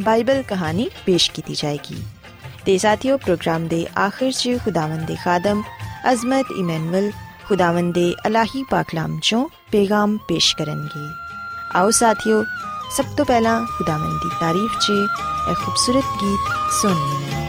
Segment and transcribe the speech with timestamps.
[0.00, 2.02] Bible ਕਹਾਣੀ ਪੇਸ਼ ਕੀਤੀ ਜਾਏਗੀ
[2.66, 5.62] ਤੇ ਸਾਥੀਓ ਪ੍ਰੋਗਰਾਮ ਦੇ ਆਖਿਰ 'ਚ ਖੁਦਾਵੰਦ ਦੇ ਖਾਦਮ
[6.12, 7.10] ਅਜ਼ਮਤ ਇਮਨੁਅਲ
[7.48, 11.08] ਖੁਦਾਵੰਦ ਦੇ ਅਲਾਹੀ ਪਾਕਲਾਮ ਚੋਂ ਪੈਗਾਮ ਪੇਸ਼ ਕਰਨਗੇ
[11.74, 12.44] ਆਓ ਸਾਥੀਓ
[12.96, 17.40] ਸਭ ਤੋਂ ਪਹਿਲਾਂ ਖੁਦਾਵੰਦ ਦੀ ਤਾਰੀਫ 'ਚ ਇੱਕ ਖੂਬਸੂਰਤ ਗੀਤ ਸੁਣੀਏ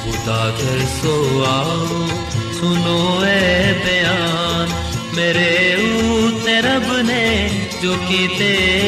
[0.00, 1.12] खुदा कर सो
[1.44, 2.31] आओ
[2.63, 4.67] सुनो ए बयान।
[5.15, 7.49] मेरे ऊते रब ने
[7.81, 8.47] जो कीते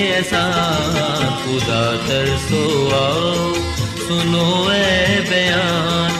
[0.10, 3.54] एहसान, खुदा कर सो आओ।
[4.08, 6.12] सुनो ए बयान।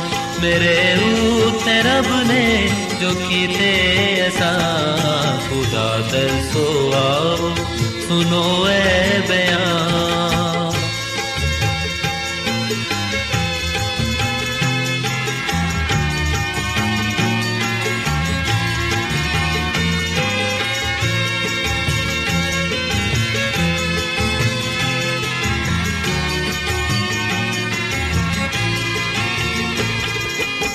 [0.42, 2.68] मेरे ऊते रब ने
[3.02, 3.72] जो कीते
[4.22, 7.56] एहसान, खुदा कर सो आओ।
[8.08, 9.55] सुनो ए बयान।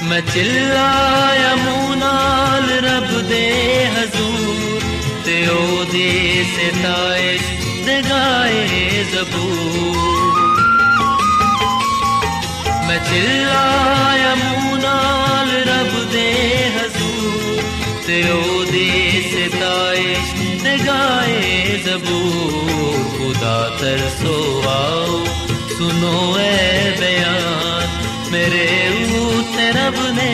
[0.09, 3.45] मैं चिल्लाया मुंह नाल रब दे
[3.95, 4.83] हजूर
[5.25, 6.09] ते ओदी
[6.53, 7.45] सिताइश
[7.85, 8.63] दे गाए
[9.13, 9.97] जबूर
[12.87, 16.27] मैं चिल्लाया मुंह नाल रब दे
[16.77, 17.63] हजूर
[18.07, 18.89] ते ओदी
[19.31, 20.33] सिताइश
[20.65, 24.37] दे गाए जबूर खुदा तरसो
[24.75, 25.23] आओ
[25.77, 26.17] सुनो
[28.29, 28.65] ए बयान मेरे
[29.19, 30.31] ऊते रब ने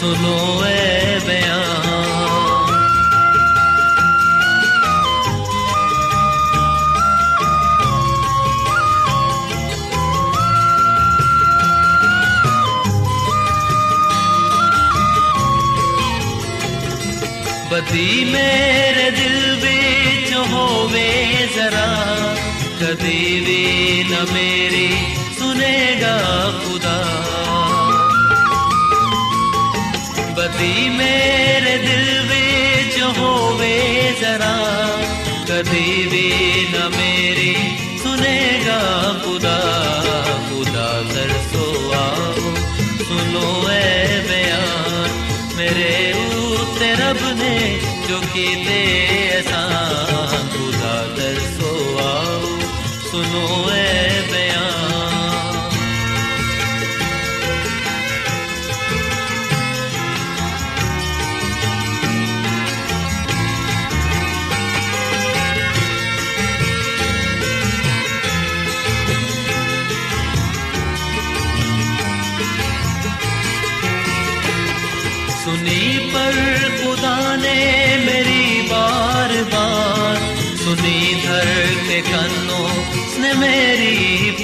[0.00, 0.36] सुनो
[0.68, 1.86] ए बयान
[17.70, 19.01] बदी मेरे
[22.83, 23.61] कदी भी
[24.03, 24.87] न मेरी
[25.35, 26.15] सुनेगा
[26.63, 26.95] खुदा।
[30.37, 33.77] बदी मेरे दिल बिच होवे
[34.21, 34.55] जरा
[35.49, 36.27] कदी भी
[36.73, 37.53] न मेरी
[38.03, 38.81] सुनेगा
[39.25, 39.57] खुदा।
[40.49, 41.67] खुदा तरसो
[42.01, 42.53] आओ,
[43.05, 45.15] सुनो ए बयान,
[45.57, 45.93] मेरे
[46.41, 47.55] ऊते रब ने
[48.09, 48.81] जो कीते
[49.13, 49.72] एहसान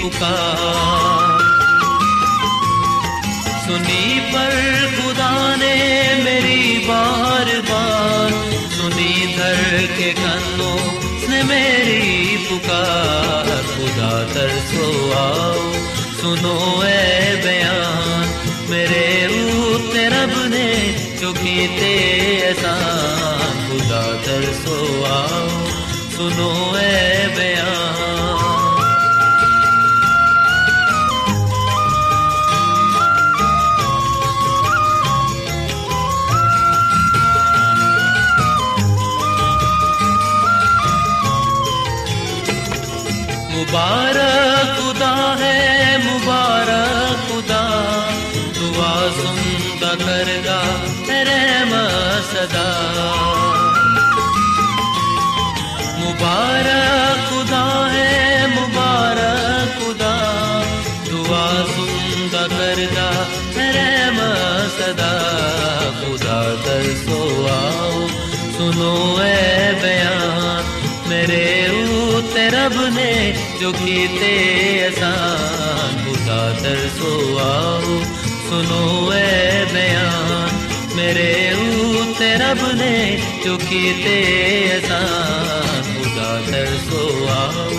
[0.10, 1.40] पुकार
[3.66, 4.54] सुनी पर
[4.96, 5.76] खुदा ने
[6.24, 8.32] मेरी बार बार,
[8.70, 9.62] सुनी धर
[9.98, 10.80] के कन्नों
[11.30, 15.62] ने मेरी पुकार। खुदा तरसो आओ,
[16.22, 18.28] सुनो ए बयान,
[18.70, 19.06] मेरे
[19.60, 20.70] ऊते रब ने
[21.22, 21.94] जो कीते
[22.40, 24.80] एहसान। खुदा तरसो
[25.14, 25.48] आओ,
[26.18, 28.39] सुनो ए बयान।
[43.70, 47.62] मुबारक खुदा है, मुबारक खुदा।
[48.32, 50.62] दुआ सुनता करगा
[51.10, 51.70] रहम
[52.22, 52.66] सदा।
[56.00, 60.16] मुबारक खुदा है, मुबारक खुदा।
[61.10, 63.10] दुआ सुनता करगा
[63.58, 64.18] रहम
[64.80, 65.14] सदा।
[66.00, 68.08] खुदा कर सो आओ,
[68.58, 70.80] सुनो है बयान।
[71.10, 72.00] मेरे ऊ
[72.36, 74.31] रब ने जो कीते
[74.87, 77.99] आसान खुदा तरसो आओ
[78.47, 78.81] सुनो
[79.13, 80.59] ए बयान
[80.97, 81.29] मेरे
[82.01, 82.97] उते रब ने
[83.45, 84.17] जो कीते
[84.73, 87.05] आसान खुदा तरसो
[87.37, 87.71] आओ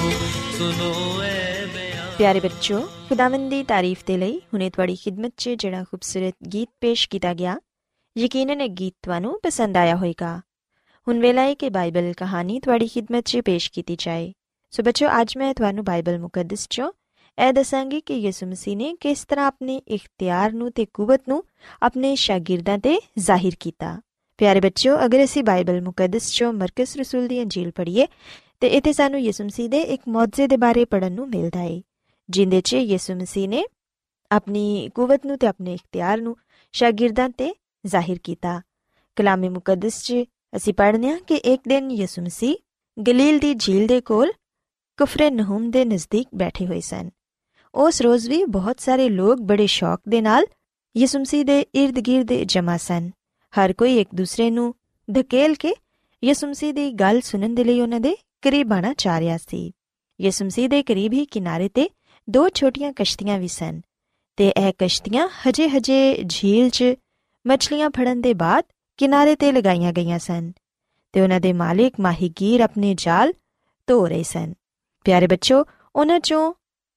[0.56, 0.94] सुनो
[1.24, 1.44] ए
[1.75, 6.69] बयान ਪਿਆਰੇ ਬੱਚੋ ਖੁਦਾਵੰਦ ਦੀ ਤਾਰੀਫ ਦੇ ਲਈ ਹੁਣੇ ਤੁਹਾਡੀ ਖਿਦਮਤ 'ਚ ਜਿਹੜਾ ਖੂਬਸੂਰਤ ਗੀਤ
[6.81, 7.57] ਪੇਸ਼ ਕੀਤਾ ਗਿਆ
[8.15, 10.39] ਯਕੀਨਨ ਇਹ ਗੀਤ ਤੁਹਾਨੂੰ ਪਸੰਦ ਆਇਆ ਹੋਵੇਗਾ
[11.07, 14.31] ਹੁਣ ਵੇਲਾ ਹੈ ਕਿ ਬਾਈਬਲ ਕਹਾਣੀ ਤੁਹਾਡੀ ਖਿਦਮਤ 'ਚ ਪੇਸ਼ ਕੀਤੀ ਜਾਏ
[14.72, 16.90] ਸੋ ਬੱਚੋ ਅੱਜ ਮੈਂ ਤੁਹਾਨੂੰ ਬਾਈਬਲ ਮੁਕੱਦਸ 'ਚੋਂ
[17.38, 21.43] ਇਹ ਦੱਸਾਂਗੀ ਕਿ ਯਿਸੂ ਮਸੀਹ ਨੇ ਕਿਸ ਤਰ੍ਹਾਂ ਆਪਣੇ ਇਖਤਿਆਰ ਨੂੰ ਤੇ ਕੂਵਤ ਨੂੰ
[21.82, 23.96] ਆਪਣੇ ਸ਼ਾਗਿਰਦਾਂ ਤੇ ਜ਼ਾਹਿਰ ਕੀਤਾ
[24.38, 28.06] ਪਿਆਰੇ ਬੱਚਿਓ ਅਗਰ ਅਸੀਂ ਬਾਈਬਲ ਮੁਕੱਦਸ 'ਚੋਂ ਮਰਕਸ ਰਸੂਲ ਦੀ ਅੰਜੀਲ ਪੜ੍ਹੀਏ
[28.61, 31.81] ਤੇ ਇੱਥੇ ਸਾਨੂੰ ਯਿਸੂ ਮਸੀਹ ਦੇ ਇੱਕ ਮੌਜਜ਼ੇ ਦੇ ਬਾਰੇ ਪੜਨ ਨੂੰ ਮਿਲਦਾ ਹੈ
[32.28, 33.64] ਜਿੰਦੇ 'ਚ ਯਿਸੂ ਮਸੀਹ ਨੇ
[34.31, 36.37] ਆਪਣੀ ਕੂਵਤ ਨੂੰ ਤੇ ਆਪਣੇ ਇਖਤਿਆਰ ਨੂੰ
[36.75, 37.52] ਸ਼ਾਗਿਰਦਾਂ ਤੇ
[37.84, 38.61] ਜ਼ਾਹਿਰ ਕੀਤਾ
[39.17, 40.25] ਕਲਾਮੇ ਮੁਕੱਦਸ 'ਚ
[40.56, 42.56] ਅਸੀਂ ਪੜ੍ਹਨੇ ਆ ਕਿ ਇੱਕ ਦਿਨ ਯਿਸੂ ਮਸੀਹ
[42.96, 44.32] ਗਲੀਲ ਦੀ ਝੀਲ ਦੇ ਕੋਲ
[45.00, 47.11] ਕੁਫਰੇ ਨਹੂਮ ਦੇ ਨਜ਼ਦੀਕ ਬੈਠੇ ਹੋਏ ਸਨ।
[47.75, 50.47] ਉਸ ਰੋਜ਼ ਵੀ ਬਹੁਤ ਸਾਰੇ ਲੋਕ ਬੜੇ ਸ਼ੌਕ ਦੇ ਨਾਲ
[50.97, 53.11] ਯਿਸੂ ਮਸੀਹ ਦੇ ird-gird ਜਮਾ ਸਨ।
[53.52, 54.75] ਹਰ ਕੋਈ ਇੱਕ ਦੂਸਰੇ ਨੂੰ
[55.12, 55.75] ਧਕੇਲ ਕੇ
[56.25, 59.73] ਯਿਸੂ ਮਸੀਹ ਦੀ ਗੱਲ ਸੁਣਨ ਦੇ ਲਈ ਉਹਨਾਂ ਦੇ ਕਰੀਬ ਆਣਾ ਚਾਹ ਰਿਹਾ ਸੀ।
[60.20, 61.91] ਯਿਸੂ ਮਸੀਹ ਦੇ ਕਰੀਬ ਹੀ ਕਿਨਾਰੇ ਤੇ
[62.31, 63.81] ਦੋ ਛੋਟੀਆਂ ਕਸ਼ਤੀਆਂ ਵੀ ਸਨ
[64.37, 66.85] ਤੇ ਇਹ ਕਸ਼ਤੀਆਂ ਹਜੇ-ਹਜੇ ਝੀਲ 'ਚ
[67.46, 68.64] ਮੱਛਲੀਆਂ ਫੜਨ ਦੇ ਬਾਅਦ
[68.96, 70.53] ਕਿਨਾਰੇ ਤੇ ਲਗਾਈਆਂ ਗਈਆਂ ਸਨ
[71.12, 73.32] ਤੇ ਉਹਨਾਂ ਦੇ ਮਾਲਿਕ ਮਾਹੀਗੀਰ ਆਪਣੇ ਜਾਲ
[73.87, 74.53] ਧੋ ਰਹੇ ਸਨ।
[75.06, 75.64] ਪਿਆਰੇ ਬੱਚੋ
[75.94, 76.52] ਉਹਨਾਂ 'ਚੋਂ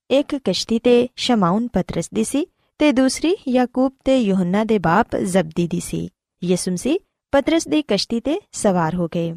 [0.10, 2.46] ਇੱਕ ਕਸ਼ਤੀ ਤੇ ਸ਼ਮਾਉਨ ਪਤਰਸ ਦੀ ਸੀ
[2.80, 6.10] ਤੇ ਦੂਸਰੀ ਯਾਕੂਬ ਤੇ ਯੋਹੰਨਾ ਦੇ ਬਾਪ ਜ਼ਬਦੀ ਦੀ ਸੀ
[6.42, 7.00] ਯਿਸੂ ਮਸੀਹ
[7.34, 9.34] ਪਤਰਸ ਦੀ ਕਸ਼ਤੀ ਤੇ ਸਵਾਰ ਹੋ ਗਏ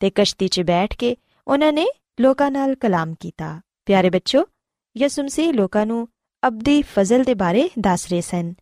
[0.00, 1.86] ਤੇ ਕਸ਼ਤੀ 'ਚ ਬੈਠ ਕੇ ਉਹਨਾਂ ਨੇ
[2.20, 4.44] ਲੋਕਾਂ ਨਾਲ ਕਲਾਮ ਕੀਤਾ ਪਿਆਰੇ ਬੱਚੋ
[4.96, 6.06] ਯਿਸੂ ਮਸੀਹ ਲੋਕਾਂ ਨੂੰ
[6.42, 8.52] ਅਬਦੀ ਫਜ਼ਲ ਦੇ ਬਾਰੇ ਦੱਸ ਰਹੇ ਸਨ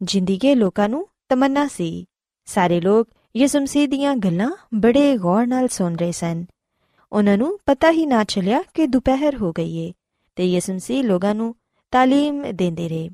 [0.00, 2.06] ਜ਼ਿੰਦਗੀ ਲੋਕਾਂ ਨੂੰ ਤਮੰਨਾ ਸੀ
[2.48, 6.44] ਸਾਰੇ ਲੋਕ ਯਿਸੂ ਮਸੀਹ ਦੀਆਂ ਗੱਲਾਂ ਬੜੇ ਗੌਰ ਨਾਲ ਸੁਣ ਰਹੇ ਸਨ
[7.14, 9.92] ਉਹਨਾਂ ਨੂੰ ਪਤਾ ਹੀ ਨਾ ਚੱਲਿਆ ਕਿ ਦੁਪਹਿਰ ਹੋ ਗਈ ਏ
[10.36, 11.54] ਤੇ ਯਿਸੂ ਮਸੀਹ ਲੋਕਾਂ ਨੂੰ
[11.90, 13.10] ਤਾਲੀਮ ਦਿੰਦੇ ਰਹੇ।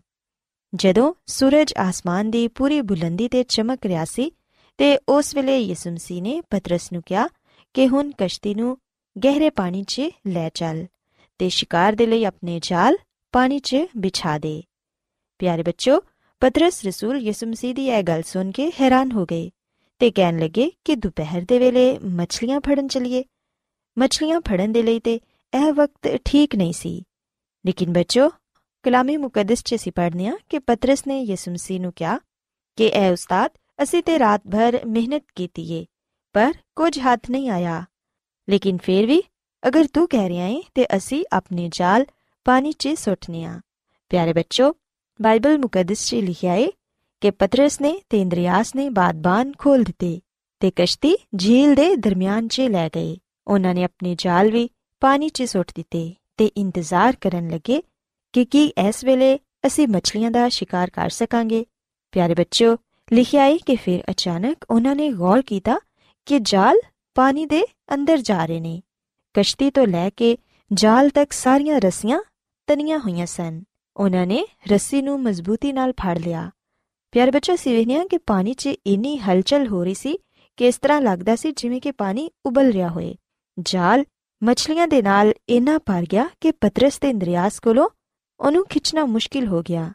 [0.75, 4.33] ਜਦੋਂ ਸੂਰਜ ਆਸਮਾਨ ਦੀ ਪੂਰੀ ਬੁਲੰਦੀ ਤੇ ਚਮਕ ਰਿਹਾ ਸੀ
[4.79, 7.29] ਤੇ ਉਸ ਵੇਲੇ ਯਿਸੂ ਮਸੀਹ ਨੇ ਪਤਰਸ ਨੂੰ ਕਿਹਾ
[7.75, 8.79] ਕਿ ਹੁਣ ਕਸ਼ਤੀ ਨੂੰ
[9.25, 10.87] ਗਹਿਰੇ ਪਾਣੀ 'ਚ ਲੈ ਚੱਲ
[11.39, 12.97] ਤੇ ਸ਼ਿਕਾਰ ਦੇ ਲਈ ਆਪਣੇ ਜਾਲ
[13.33, 14.63] ਪਾਣੀ 'ਚ ਵਿਛਾ ਦੇ।
[15.39, 16.01] ਪਿਆਰੇ ਬੱਚੋ,
[16.41, 19.51] ਪਤਰਸ ਰਸੂਲ ਯਿਸੂ ਮਸੀਹ ਦੀ ਇਹ ਗੱਲ ਸੁਣ ਕੇ ਹੈਰਾਨ ਹੋ ਗਏ
[19.99, 23.25] ਤੇ ਕਹਿਣ ਲੱਗੇ ਕਿ ਦੁਪਹਿਰ ਦੇ ਵੇਲੇ ਮੱਛਲੀਆਂ ਫੜਨ ਚਲੀਏ।
[24.01, 25.19] ਮੱਛਲੀਆਂ ਫੜਨ ਦੇ ਲਈ ਤੇ
[25.53, 27.03] ਇਹ ਵਕਤ ਠੀਕ ਨਹੀਂ ਸੀ
[27.65, 28.29] ਲੇਕਿਨ ਬੱਚੋ
[28.85, 32.19] ਕਲਾਮੀ ਮੁਕੱਦਸ 'ਚ ਅਸੀਂ ਪੜ੍ਹਨੇ ਆ ਕਿ ਪਤਰਸ ਨੇ ਯਿਸੂ ਮਸੀਹ ਨੂੰ ਕਿਹਾ
[32.79, 33.51] ਕਿ ਐ ਉਸਤਾਦ
[33.83, 35.85] ਅਸੀਂ ਤੇ ਰਾਤ ਭਰ ਮਿਹਨਤ ਕੀਤੀ ਏ
[36.35, 37.85] ਪਰ ਕੁਝ ਹੱਥ ਨਹੀਂ ਆਇਆ
[38.49, 39.23] ਲੇਕਿਨ ਫੇਰ ਵੀ
[39.63, 42.05] ਅਗਰ ਤੂੰ ਕਹਿ ਰਿਹਾ ਏ ਤੇ ਅਸੀਂ ਆਪਣੇ ਜਾਲ
[42.47, 43.61] ਪਾਣੀ 'ਚ ਸੁੱਟਨੇ ਆ
[44.11, 44.73] ਪਿਆਰੇ ਬੱਚੋ
[45.21, 46.71] ਬਾਈਬਲ ਮੁਕੱਦਸ 'ਚ ਲਿਖਿਆ ਏ
[47.23, 50.21] ਕਿ ਪਤਰਸ ਨੇ ਤੇ ਇੰਦਰੀਆਸ ਨੇ ਬਾਦਬਾਨ ਖੋਲ ਦਿੱਤੇ
[50.63, 53.17] ਤੇ ਕਸ਼ਤੀ ਝੀਲ ਦੇ ਦਰਮਿਆਨ 'ਚ ਲੈ ਗਏ
[53.51, 54.71] ਉਹਨਾਂ ਨੇ ਆਪਣੇ ਜਾਲ ਵੀ
[55.01, 57.83] ਪਾਣੀ 'ਚ ਸੁੱਟ ਦਿੱਤੇ ਤੇ ਇੰਤਜ਼ਾਰ ਕਰਨ ਲੱਗੇ
[58.33, 61.67] ਕਿ ਕੀ ਇਸ ਵੇਲੇ ਅਸੀਂ ਮੱਛਲੀਆਂ ਦਾ ਸ਼ਿਕਾਰ ਕਰ ਸਕਾਂਗੇ।
[62.13, 62.77] ਪਿਆਰੇ ਬੱਚਿਓ,
[63.13, 65.79] ਲਿਖਿਆ ਹੈ ਕਿ ਫਿਰ ਅਚਾਨਕ ਉਹਨਾਂ ਨੇ ਗੌਰ ਕੀਤਾ
[66.27, 66.77] ਕਿ ਜਾਲ
[67.15, 67.63] ਪਾਣੀ ਦੇ
[67.95, 68.83] ਅੰਦਰ ਜਾ ਰਹੇ ਨੇ।
[69.35, 70.39] ਕਸ਼ਤੀ ਤੋਂ ਲੈ ਕੇ
[70.73, 72.21] ਜਾਲ ਤੱਕ ਸਾਰੀਆਂ ਰੱਸੀਆਂ
[72.67, 73.63] ਤਨੀਆਂ ਹੋਈਆਂ ਸਨ।
[73.97, 76.51] ਉਹਨਾਂ ਨੇ ਰੱਸੀ ਨੂੰ ਮਜ਼ਬੂਤੀ ਨਾਲ ਫੜ ਲਿਆ।
[77.13, 80.19] ਪਿਆਰੇ ਬੱਚੋ ਸਿਵਹਨੀਆਂ ਕਿ ਪਾਣੀ 'ਚ ਇੰਨੀ ਹਲਚਲ ਹੋ ਰਹੀ ਸੀ
[80.57, 83.15] ਕਿ ਇਸ ਤਰ੍ਹਾਂ ਲੱਗਦਾ ਸੀ ਜਿਵੇਂ ਕਿ ਪਾਣੀ ਉਬਲ ਰਿਹਾ ਹੋਏ
[83.59, 84.05] ਜਾਲ
[84.43, 87.89] ਮੱਛਲੀਆਂ ਦੇ ਨਾਲ ਇੰਨਾ ਭਰ ਗਿਆ ਕਿ ਪਤਰਸ ਤੇ ਇੰਦਰੀਆਸ ਕੋਲੋਂ
[88.41, 89.93] ਉਹਨੂੰ ਖਿੱਚਣਾ ਮੁਸ਼ਕਿਲ ਹੋ ਗਿਆ।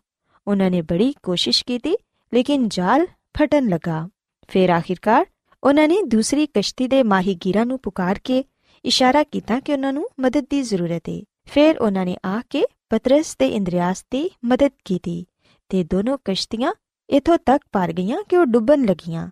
[0.47, 1.95] ਉਹਨਾਂ ਨੇ ਬੜੀ ਕੋਸ਼ਿਸ਼ ਕੀਤੀ,
[2.33, 3.07] ਲੇਕਿਨ ਜਾਲ
[3.38, 4.09] ਫਟਣ ਲੱਗਾ।
[4.47, 5.25] ਫਿਰ ਆਖਿਰਕਾਰ
[5.63, 8.43] ਉਹਨਾਂ ਨੇ ਦੂਸਰੀ ਕਸ਼ਤੀ ਦੇ ਮਾਹੀਗੀਰਾਂ ਨੂੰ ਪੁਕਾਰ ਕੇ
[8.85, 13.35] ਇਸ਼ਾਰਾ ਕੀਤਾ ਕਿ ਉਹਨਾਂ ਨੂੰ ਮਦਦ ਦੀ ਜ਼ਰੂਰਤ ਹੈ ਫਿਰ ਉਹਨਾਂ ਨੇ ਆ ਕੇ ਪਤਰਸ
[13.35, 15.25] ਤੇ ਇੰਦਰੀਆਸ ਦੀ ਮਦਦ ਕੀਤੀ
[15.69, 16.74] ਤੇ ਦੋਨੋਂ ਕਸ਼ਤੀਆਂ
[17.09, 19.29] ਇਥੋਂ ਤੱਕ ਪਾਰ ਗਈਆਂ ਕਿ ਉਹ ਡੁੱਬਣ ਲੱਗੀਆਂ।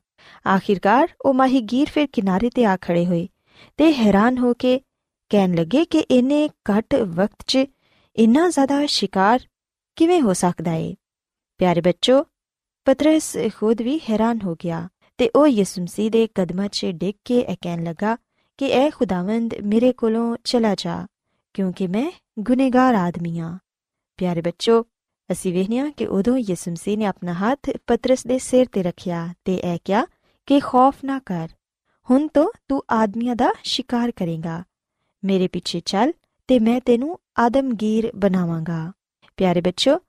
[0.55, 3.27] ਆਖਿਰਕਾਰ ਉਹ ਮਾਹੀਗੀਰ ਫਿਰ ਕਿਨਾਰੇ ਤੇ ਆ ਖੜੇ ਹੋਏ।
[3.77, 4.79] ਤੇ ਹੈਰਾਨ ਹੋ ਕੇ
[5.29, 7.65] ਕਹਿਣ ਲੱਗੇ ਕਿ ਇਹਨੇ ਘੱਟ ਵਕਤ 'ਚ
[8.15, 9.39] ਇੰਨਾ ਜ਼ਿਆਦਾ ਸ਼ਿਕਾਰ
[9.95, 10.95] ਕਿਵੇਂ ਹੋ ਸਕਦਾ ਏ?
[11.57, 12.25] ਪਿਆਰੇ ਬੱਚੋ,
[12.85, 17.39] ਪਤਰਸ ਖੁਦ ਵੀ ਹੈਰਾਨ ਹੋ ਗਿਆ ਤੇ ਉਹ ਯਿਸੂ ਮਸੀਹ ਦੇ ਕਦਮਾਂ 'ਚ ਡਿੱਗ ਕੇ
[17.39, 18.17] ਇਹ ਕਹਿਣ ਲੱਗਾ
[18.57, 21.05] ਕਿ ਐ ਖੁਦਾਵੰਦ ਮੇਰੇ ਕੋਲੋਂ ਚਲਾ ਜਾ,
[21.53, 23.57] ਕਿਉਂਕਿ ਮੈਂ ਗੁਨੇਗਾਰ ਆਦਮੀ ਹਾਂ
[24.17, 24.85] ਪਿਆਰੇ ਬੱਚੋ,
[25.31, 29.55] ਅਸੀਂ ਵੇਖਿਆ ਕਿ ਉਦੋਂ ਯਿਸੂ ਮਸੀਹ ਨੇ ਆਪਣਾ ਹੱਥ ਪਤਰਸ ਦੇ ਸਿਰ ਤੇ ਰੱਖਿਆ ਤੇ
[29.55, 30.05] ਇਹ ਕਿਹਾ
[30.45, 31.49] ਕਿ ਖੌਫ ਨਾ ਕਰ।
[32.09, 34.63] ਹੁਣ ਤੋਂ ਤੂੰ ਆਦਮੀਆਂ ਦਾ ਸ਼ਿਕਾਰ ਕਰੇਗਾ।
[35.23, 36.13] ਮੇਰੇ ਪਿੱਛੇ ਚੱਲ
[36.47, 38.91] ਤੇ ਮੈਂ ਤੈਨੂੰ ਆਦਮਗੀਰ ਬਣਾਵਾਂਗਾ।
[39.37, 39.99] ਪਿਆਰੇ ਬੱਚੋ,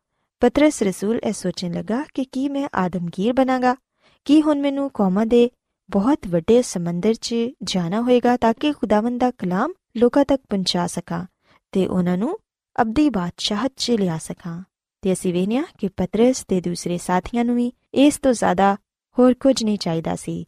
[0.41, 3.77] ਪਤਰਸ ਰਸੂਲ ਇਹ ਸੋਚਣ ਲੱਗਾ ਕਿ ਕੀ ਮੈਂ ਆਦਮਗੀਰ ਬਣਾਗਾ?
[4.25, 5.51] ਕੀ ਹੁਣ ਮੈਨੂੰ ਕੌਮਾਂ ਦੇ
[5.91, 11.27] ਬਹੁਤ ਵੱਡੇ ਸਮੁੰਦਰ 'ਚ ਜਾਣਾ ਹੋਏਗਾ ਤਾਂ ਕਿ ਖੁਦਾਵੰਦ ਦਾ ਕਲਾਮ ਲੋਕਾਂ ਤੱਕ ਪਹੁੰਚਾ ਸਕਾਂ
[11.73, 12.39] ਤੇ ਉਹਨਾਂ ਨੂੰ
[12.83, 14.63] ਅਬਦੀ ਬਾਦਸ਼ਾਹਤ 'ਚ ਲਿਆ ਸਕਾਂ।
[15.03, 18.77] ਤੇ ਅਸੀਂ ਵੇਖਿਆ ਕਿ ਪਤਰਸ ਤੇ ਦੂਸਰੇ ਸਾਥੀਆਂ ਨੂੰ ਵੀ ਇਸ ਤੋਂ ਜ਼ਿਆਦਾ
[19.19, 20.45] ਹੋਰ ਕੁਝ ਨਹੀਂ ਚਾਹੀਦਾ ਸੀ।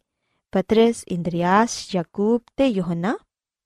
[0.57, 3.17] ਪਤਰਸ, ਇੰਦਰੀਆਸ, ਯਾਕੂਬ ਤੇ ਯੋਹਨਾ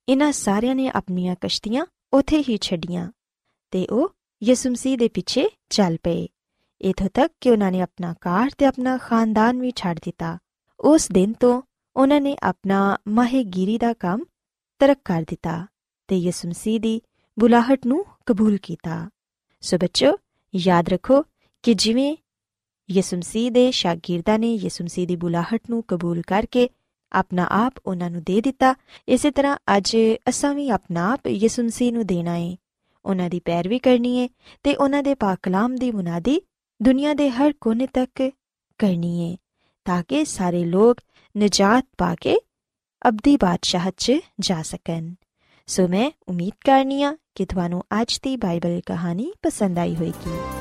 [0.10, 3.12] ਇਹਨਾਂ ਸਾਰਿਆਂ ਨੇ ਆਪਣੀਆਂ ਕਸ਼ਤੀਆਂ ਉਥੇ ਹੀ ਛੱਡੀਆਂ
[3.72, 6.28] ਤੇ ਉਹ ਯਿਸੂ ਮਸੀਹ ਦੇ ਪਿੱਛੇ ਚੱਲ ਪਏ।
[6.82, 10.38] ਇਥੋਂ ਤੱਕ ਕਿ ਉਹਨਾਂ ਨੇ ਆਪਣਾ ਕਾਰ ਤੇ ਆਪਣਾ ਖਾਨਦਾਨ ਵੀ ਛੱਡ ਦਿੱਤਾ।
[10.80, 11.62] ਉਸ ਦਿਨ ਤੋਂ
[11.96, 14.24] ਉਹਨਾਂ ਨੇ ਆਪਣਾ ਮਾਹਿਗੀਰੀ ਦਾ ਕੰਮ
[14.80, 15.68] ਤਰਕ ਕਰ ਦਿੱਤਾ
[16.08, 17.02] ਤੇ ਯਿਸੂ ਮਸੀਹ ਦੀ
[17.40, 19.10] ਬੁਲਾਹਟ ਨੂੰ ਕਬੂਲ ਕੀਤਾ।
[19.62, 20.18] ਸੋ ਬੱਚੋ,
[20.56, 21.24] ਯਾਦ ਰੱਖੋ
[21.64, 22.18] ਕਿ ਜਿਵੇਂ
[22.92, 26.70] ਯਿਸੂ ਮਸੀਹ ਦੇ ਸ਼ਾਗਿਰਦਾਂ ਨੇ ਯਿਸੂ ਮਸੀਹ ਦੀ ਬੁਲਾਹਟ ਨੂੰ ਕਬੂਲ ਕਰਕੇ
[27.14, 28.76] ਆਪਣਾ ਆਪ ਉਹਨਾਂ ਨੂੰ ਦੇ ਦਿੱਤਾ।
[29.08, 29.98] ਇਸੇ ਤਰ੍ਹਾਂ ਅੱਜ
[30.30, 32.56] ਅਸਾਂ ਵੀ ਆਪਣਾ ਆਪ ਯਿਸੂ ਮਸੀਹ ਨੂੰ ਦੇਣਾ ਹੈ
[33.06, 34.30] ਉਹਨਾਂ ਦੀ ਪੈਰਵੀ ਕਰਨੀ ਹੈ
[34.64, 36.42] ਤੇ ਉਹਨਾਂ ਦੇ ਪਾਕ ਕਲਾਮ ਦੀ ਮੁਨਾਦੀ
[36.82, 38.32] ਦੁਨੀਆ ਦੇ ਹਰ ਕੋਨੇ ਤੱਕ
[38.78, 39.38] ਕਰਨੀ ਹੈ
[39.86, 40.98] ਤਾਂ ਕਿ ਸਾਰੇ ਲੋਕ
[41.38, 42.38] ਨਜਾਤ ਪਾ ਕੇ
[43.08, 45.14] ਅਬਦੀ ਬਾਦਸ਼ਾਹਤ 'ਚ ਜਾ ਸਕਣ।
[45.68, 50.61] ਸੋ ਮੈਂ ਉਮੀਦ ਕਰਨੀਆ ਕਿ ਤੁਹਾਨੂੰ ਅੱਜ ਦੀ ਬਾਈਬਲ ਕਹਾਣੀ ਪਸੰਦ ਆਈ ਹੋਵੇਗੀ।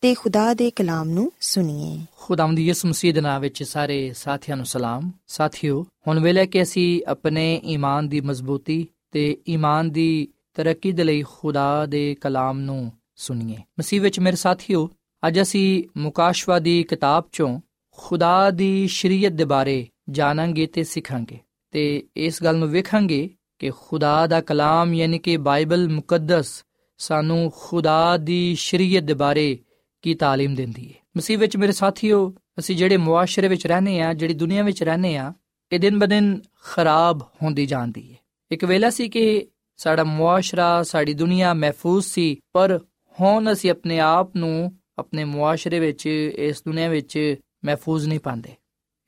[0.00, 4.66] ਤੇ ਖੁਦਾ ਦੇ ਕਲਾਮ ਨੂੰ ਸੁਣੀਏ। ਖੁਦਾਵੰਦ ਯਿਸੂ ਮਸੀਹ ਦੇ ਨਾਮ ਵਿੱਚ ਸਾਰੇ ਸਾਥੀਆਂ ਨੂੰ
[4.66, 11.04] ਸਲਾਮ। ਸਾਥਿਓ, ਹੁਣ ਵੇਲੇ ਕਿ ਅਸੀਂ ਆਪਣੇ ਈਮਾਨ ਦੀ ਮਜ਼ਬੂਤੀ ਤੇ ਈਮਾਨ ਦੀ ਤਰੱਕੀ ਦੇ
[11.04, 14.90] ਲਈ ਖੁਦਾ ਦੇ ਕਲਾਮ ਨੂੰ ਸੁਣੀਏ। ਮਸੀਹ ਵਿੱਚ ਮੇਰੇ ਸਾਥੀਓ,
[15.26, 21.38] ਅੱਜ ਅਸੀਂ ਮੁਕਾਸ਼ਵਾ ਦੀ ਕਿਤਾਬ ਚੋਂ ਖੁਦਾ ਦੀ ਸ਼ਰੀਅਤ ਦੇ ਬਾਰੇ ਜਾਣਾਂਗੇ ਤੇ ਸਿੱਖਾਂਗੇ।
[21.70, 26.64] ਤੇ ਇਸ ਗੱਲ ਨੂੰ ਵੇਖਾਂਗੇ ਕਿ ਖੁਦਾ ਦਾ ਕਲਾਮ ਯਾਨੀ ਕਿ ਬਾਈਬਲ ਮੁਕੱਦਸ
[26.98, 29.58] ਸਾਨੂੰ ਖੁਦਾ ਦੀ ਸ਼ਰੀਅਤ ਦੇ ਬਾਰੇ
[30.03, 34.33] ਕੀ تعلیم ਦਿੰਦੀ ਹੈ ਮਸੀਹ ਵਿੱਚ ਮੇਰੇ ਸਾਥੀਓ ਅਸੀਂ ਜਿਹੜੇ ਮੁਆਸ਼ਰੇ ਵਿੱਚ ਰਹਨੇ ਆ ਜਿਹੜੀ
[34.33, 35.33] ਦੁਨੀਆ ਵਿੱਚ ਰਹਨੇ ਆ
[35.71, 38.17] ਇਹ ਦਿਨ ਬਦਿਨ ਖਰਾਬ ਹੁੰਦੀ ਜਾਂਦੀ ਹੈ
[38.51, 39.47] ਇੱਕ ਵੇਲਾ ਸੀ ਕਿ
[39.77, 42.79] ਸਾਡਾ ਮੁਆਸ਼ਰਾ ਸਾਡੀ ਦੁਨੀਆ ਮਹਿਫੂਜ਼ ਸੀ ਪਰ
[43.17, 47.35] ਹੁਣ ਅਸੀਂ ਆਪਣੇ ਆਪ ਨੂੰ ਆਪਣੇ ਮੁਆਸ਼ਰੇ ਵਿੱਚ ਇਸ ਦੁਨੀਆ ਵਿੱਚ
[47.65, 48.55] ਮਹਿਫੂਜ਼ ਨਹੀਂ ਪਾਉਂਦੇ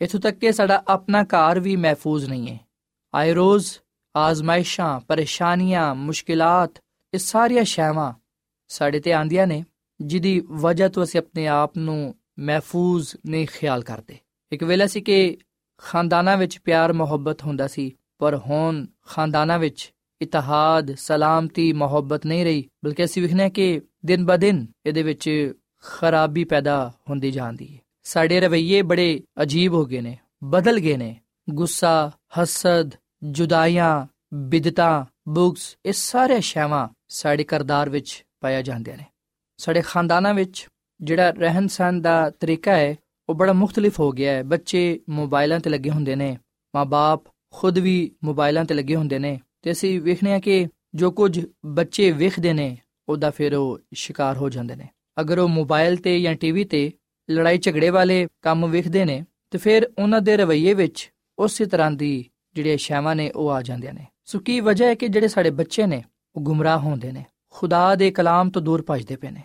[0.01, 2.59] ਇਥੋਂ ਤੱਕ ਕਿ ਸਾਡਾ ਆਪਣਾ ਘਰ ਵੀ ਮਹਿਫੂਜ਼ ਨਹੀਂ ਹੈ
[3.13, 3.67] ਆਏ ਰੋਜ਼
[4.15, 6.79] ਆਜ਼ਮਾਇਸ਼ਾਂ ਪਰੇਸ਼ਾਨੀਆਂ ਮੁਸ਼ਕਿਲਾਤ
[7.13, 8.13] ਇਹ ਸਾਰੀਆਂ ਸ਼ੈਵਾਂ
[8.69, 9.63] ਸਾਡੇ ਤੇ ਆਂਦੀਆਂ ਨੇ
[10.02, 14.16] ਜਿਹਦੀ ਵਜ੍ਹਾ ਤੋਂ ਅਸੀਂ ਆਪਣੇ ਆਪ ਨੂੰ ਮਹਿਫੂਜ਼ ਨਹੀਂ ਖਿਆਲ ਕਰਦੇ।
[14.52, 15.38] ਇੱਕ ਵੇਲਾ ਸੀ ਕਿ
[15.78, 19.92] ਖਾਨਦਾਨਾਂ ਵਿੱਚ ਪਿਆਰ, ਮੁਹੱਬਤ ਹੁੰਦਾ ਸੀ, ਪਰ ਹੁਣ ਖਾਨਦਾਨਾਂ ਵਿੱਚ
[20.22, 26.44] ਇਤਿਹਾਦ, ਸਲਾਮਤੀ, ਮੁਹੱਬਤ ਨਹੀਂ ਰਹੀ, ਬਲਕਿ ਅਸੀਂ ਵਿਖਨੇ ਕਿ ਦਿਨ ਬ ਦਿਨ ਇਹਦੇ ਵਿੱਚ ਖਰਾਬੀ
[26.44, 32.10] ਪੈਦਾ ਹੁੰਦੀ ਜਾਂਦੀ ਹੈ। ਸਾਡੇ ਰਵਈਏ ਬੜੇ ਅਜੀਬ ਹੋ ਗਏ ਨੇ, ਬਦਲ ਗਏ ਨੇ। ਗੁੱਸਾ,
[32.42, 32.90] ਹਸਦ,
[33.22, 39.04] ਜੁਦਾਈਆਂ, ਬਿਦਤਾਂ, ਬੁਗਸ, ਇਹ ਸਾਰੇ ਸ਼ੈਵਾਂ ਸਾਡੇ ਕਰਦਾਰ ਵਿੱਚ ਪਾਇਆ ਜਾਂਦੇ ਨੇ।
[39.62, 40.66] ਸਾਡੇ ਖਾਨਦਾਨਾਂ ਵਿੱਚ
[41.00, 42.96] ਜਿਹੜਾ ਰਹਿਣ ਸਹਿਣ ਦਾ ਤਰੀਕਾ ਹੈ,
[43.28, 46.36] ਉਹ ਬੜਾ ਮੁxtਲਿਫ ਹੋ ਗਿਆ ਹੈ। ਬੱਚੇ ਮੋਬਾਈਲਾਂ ਤੇ ਲੱਗੇ ਹੁੰਦੇ ਨੇ
[46.74, 51.46] ਮਾਪੇ ਖੁਦ ਵੀ ਮੋਬਾਈਲਾਂ ਤੇ ਲੱਗੇ ਹੁੰਦੇ ਨੇ ਤੇ ਅਸੀਂ ਵੇਖਨੇ ਆ ਕਿ ਜੋ ਕੁਝ
[51.64, 52.78] ਬੱਚੇ ਵੇਖਦੇ ਨੇ,
[53.08, 54.88] ਉਹਦਾ ਫਿਰ ਉਹ ਸ਼ਿਕਾਰ ਹੋ ਜਾਂਦੇ ਨੇ।
[55.20, 56.92] ਅਗਰ ਉਹ ਮੋਬਾਈਲ ਤੇ ਜਾਂ ਟੀਵੀ ਤੇ
[57.30, 62.30] ਲੜਾਈ ਝਗੜੇ ਵਾਲੇ ਕੰਮ ਵੇਖਦੇ ਨੇ, ਤੇ ਫਿਰ ਉਹਨਾਂ ਦੇ ਰਵੱਈਏ ਵਿੱਚ ਉਸੇ ਤਰ੍ਹਾਂ ਦੀ
[62.54, 65.86] ਜਿਹੜੀਆਂ ਸ਼ੈਵਾਂ ਨੇ, ਉਹ ਆ ਜਾਂਦੀਆਂ ਨੇ। ਸੋ ਕੀ ਵਜ੍ਹਾ ਹੈ ਕਿ ਜਿਹੜੇ ਸਾਡੇ ਬੱਚੇ
[65.86, 66.02] ਨੇ,
[66.36, 67.24] ਉਹ ਗੁੰਮਰਾਹ ਹੁੰਦੇ ਨੇ?
[67.50, 69.42] ਖੁਦਾ ਦੇ ਕਲਾਮ ਤੋਂ ਦੂਰ ਭੱਜਦੇ ਪਏ ਨੇ।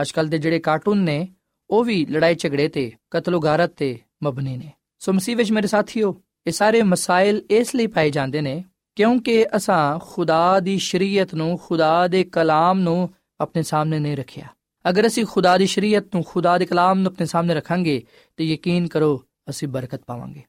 [0.00, 1.28] ਅੱਜਕੱਲ ਦੇ ਜਿਹੜੇ ਕਾਰਟੂਨ ਨੇ,
[1.70, 6.52] ਉਹ ਵੀ ਲੜਾਈ ਝਗੜੇ ਤੇ ਕਤਲੋਗਾਰਤ ਤੇ ਮਬਨੀ ਨੇ। ਸੋ ਮਸੀਹ ਵਿੱਚ ਮੇਰੇ ਸਾਥੀਓ, ਇਹ
[6.52, 8.64] ਸਾਰੇ ਮਸਾਇਲ ਇਸ ਲਈ ਪਾਏ ਜਾਂਦੇ ਨੇ
[8.94, 14.46] ਕਿਉਂਕਿ ਅਸਾਂ ਖੁਦਾ ਦੀ ਸ਼ਰੀਅਤ ਨੂੰ, ਖੁਦਾ ਦੇ ਕਲਾਮ ਨੂੰ ਆਪਣੇ ਸਾਹਮਣੇ ਨਹੀਂ ਰੱਖਿਆ।
[14.88, 18.02] ਅਗਰ ਅਸੀਂ ਖੁਦਾ ਦੀ ਸ਼ਰੀਅਤ ਨੂੰ, ਖੁਦਾ ਦੇ ਕਲਾਮ ਨੂੰ ਆਪਣੇ ਸਾਹਮਣੇ ਰੱਖਾਂਗੇ,
[18.36, 20.42] ਤੇ ਯਕੀਨ ਕਰੋ, ਅਸੀਂ ਬਰਕਤ ਪਾਵਾਂਗੇ।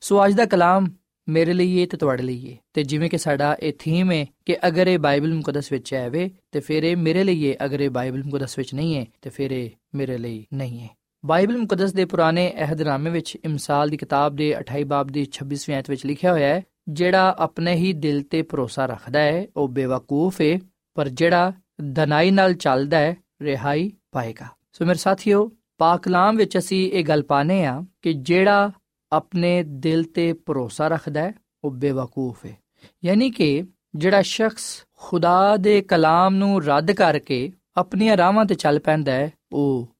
[0.00, 0.86] ਸੋ ਅੱਜ ਦਾ ਕਲਾਮ
[1.28, 4.56] ਮੇਰੇ ਲਈ ਇਹ ਤੇ ਤੁਹਾਡੇ ਲਈ ਇਹ ਤੇ ਜਿਵੇਂ ਕਿ ਸਾਡਾ ਇਹ ਥੀਮ ਹੈ ਕਿ
[4.66, 7.90] ਅਗਰ ਇਹ ਬਾਈਬਲ ਮੁਕੱਦਸ ਵਿੱਚ ਹੈ ਵੇ ਤੇ ਫਿਰ ਇਹ ਮੇਰੇ ਲਈ ਹੈ ਅਗਰ ਇਹ
[7.90, 10.88] ਬਾਈਬਲ ਮੁਕੱਦਸ ਵਿੱਚ ਨਹੀਂ ਹੈ, ਤੇ ਫਿਰ ਇਹ ਮੇਰੇ ਲਈ ਨਹੀਂ ਹੈ।
[11.26, 15.90] ਬਾਈਬਲ ਮੁਕੱਦਸ ਦੇ ਪੁਰਾਣੇ ਅਹਿਦਨਾਮੇ ਵਿੱਚ ਇਮਸਾਲ ਦੀ ਕਿਤਾਬ ਦੇ 28 ਬਾਬ ਦੀ 26ਵੀਂ ਆਇਤ
[15.90, 20.58] ਵਿੱਚ ਲਿਖਿਆ ਹੋਇਆ ਹੈ, ਜਿਹੜਾ ਆਪਣੇ ਹੀ ਦਿਲ ਤੇ ਭਰੋਸਾ ਰੱਖਦਾ ਹੈ, ਉਹ ਬੇਵਕੂਫ ਹੈ,
[20.94, 26.92] ਪਰ ਜਿਹੜਾ ਦਨਾਈ ਨਾਲ ਚੱਲਦਾ ਹੈ, ਰਿਹਾਈ ਪਾਏਗਾ। ਸੋ ਮੇਰੇ ਸਾਥੀਓ, ਪਾਕ ਕਲਾਮ ਵਿੱਚ ਅਸੀਂ
[26.92, 28.70] ਇਹ ਗੱਲ ਪਾਨੇ ਆ ਕਿ ਜਿਹੜਾ
[29.16, 31.32] ਆਪਣੇ ਦਿਲ ਤੇ ਭਰੋਸਾ ਰੱਖਦਾ ਹੈ,
[31.64, 32.58] ਉਹ ਬੇਵਕੂਫ ਹੈ।
[33.04, 39.12] ਯਾਨੀ ਕਿ ਜਿਹੜਾ ਸ਼ਖਸ ਖੁਦਾ ਦੇ ਕਲਾਮ ਨੂੰ ਰੱਦ ਕਰਕੇ ਆਪਣੀਆਂ ਰਾਹਾਂ ਤੇ ਚੱਲ ਪੈਂਦਾ
[39.12, 39.96] ਹੈ, ਉਹ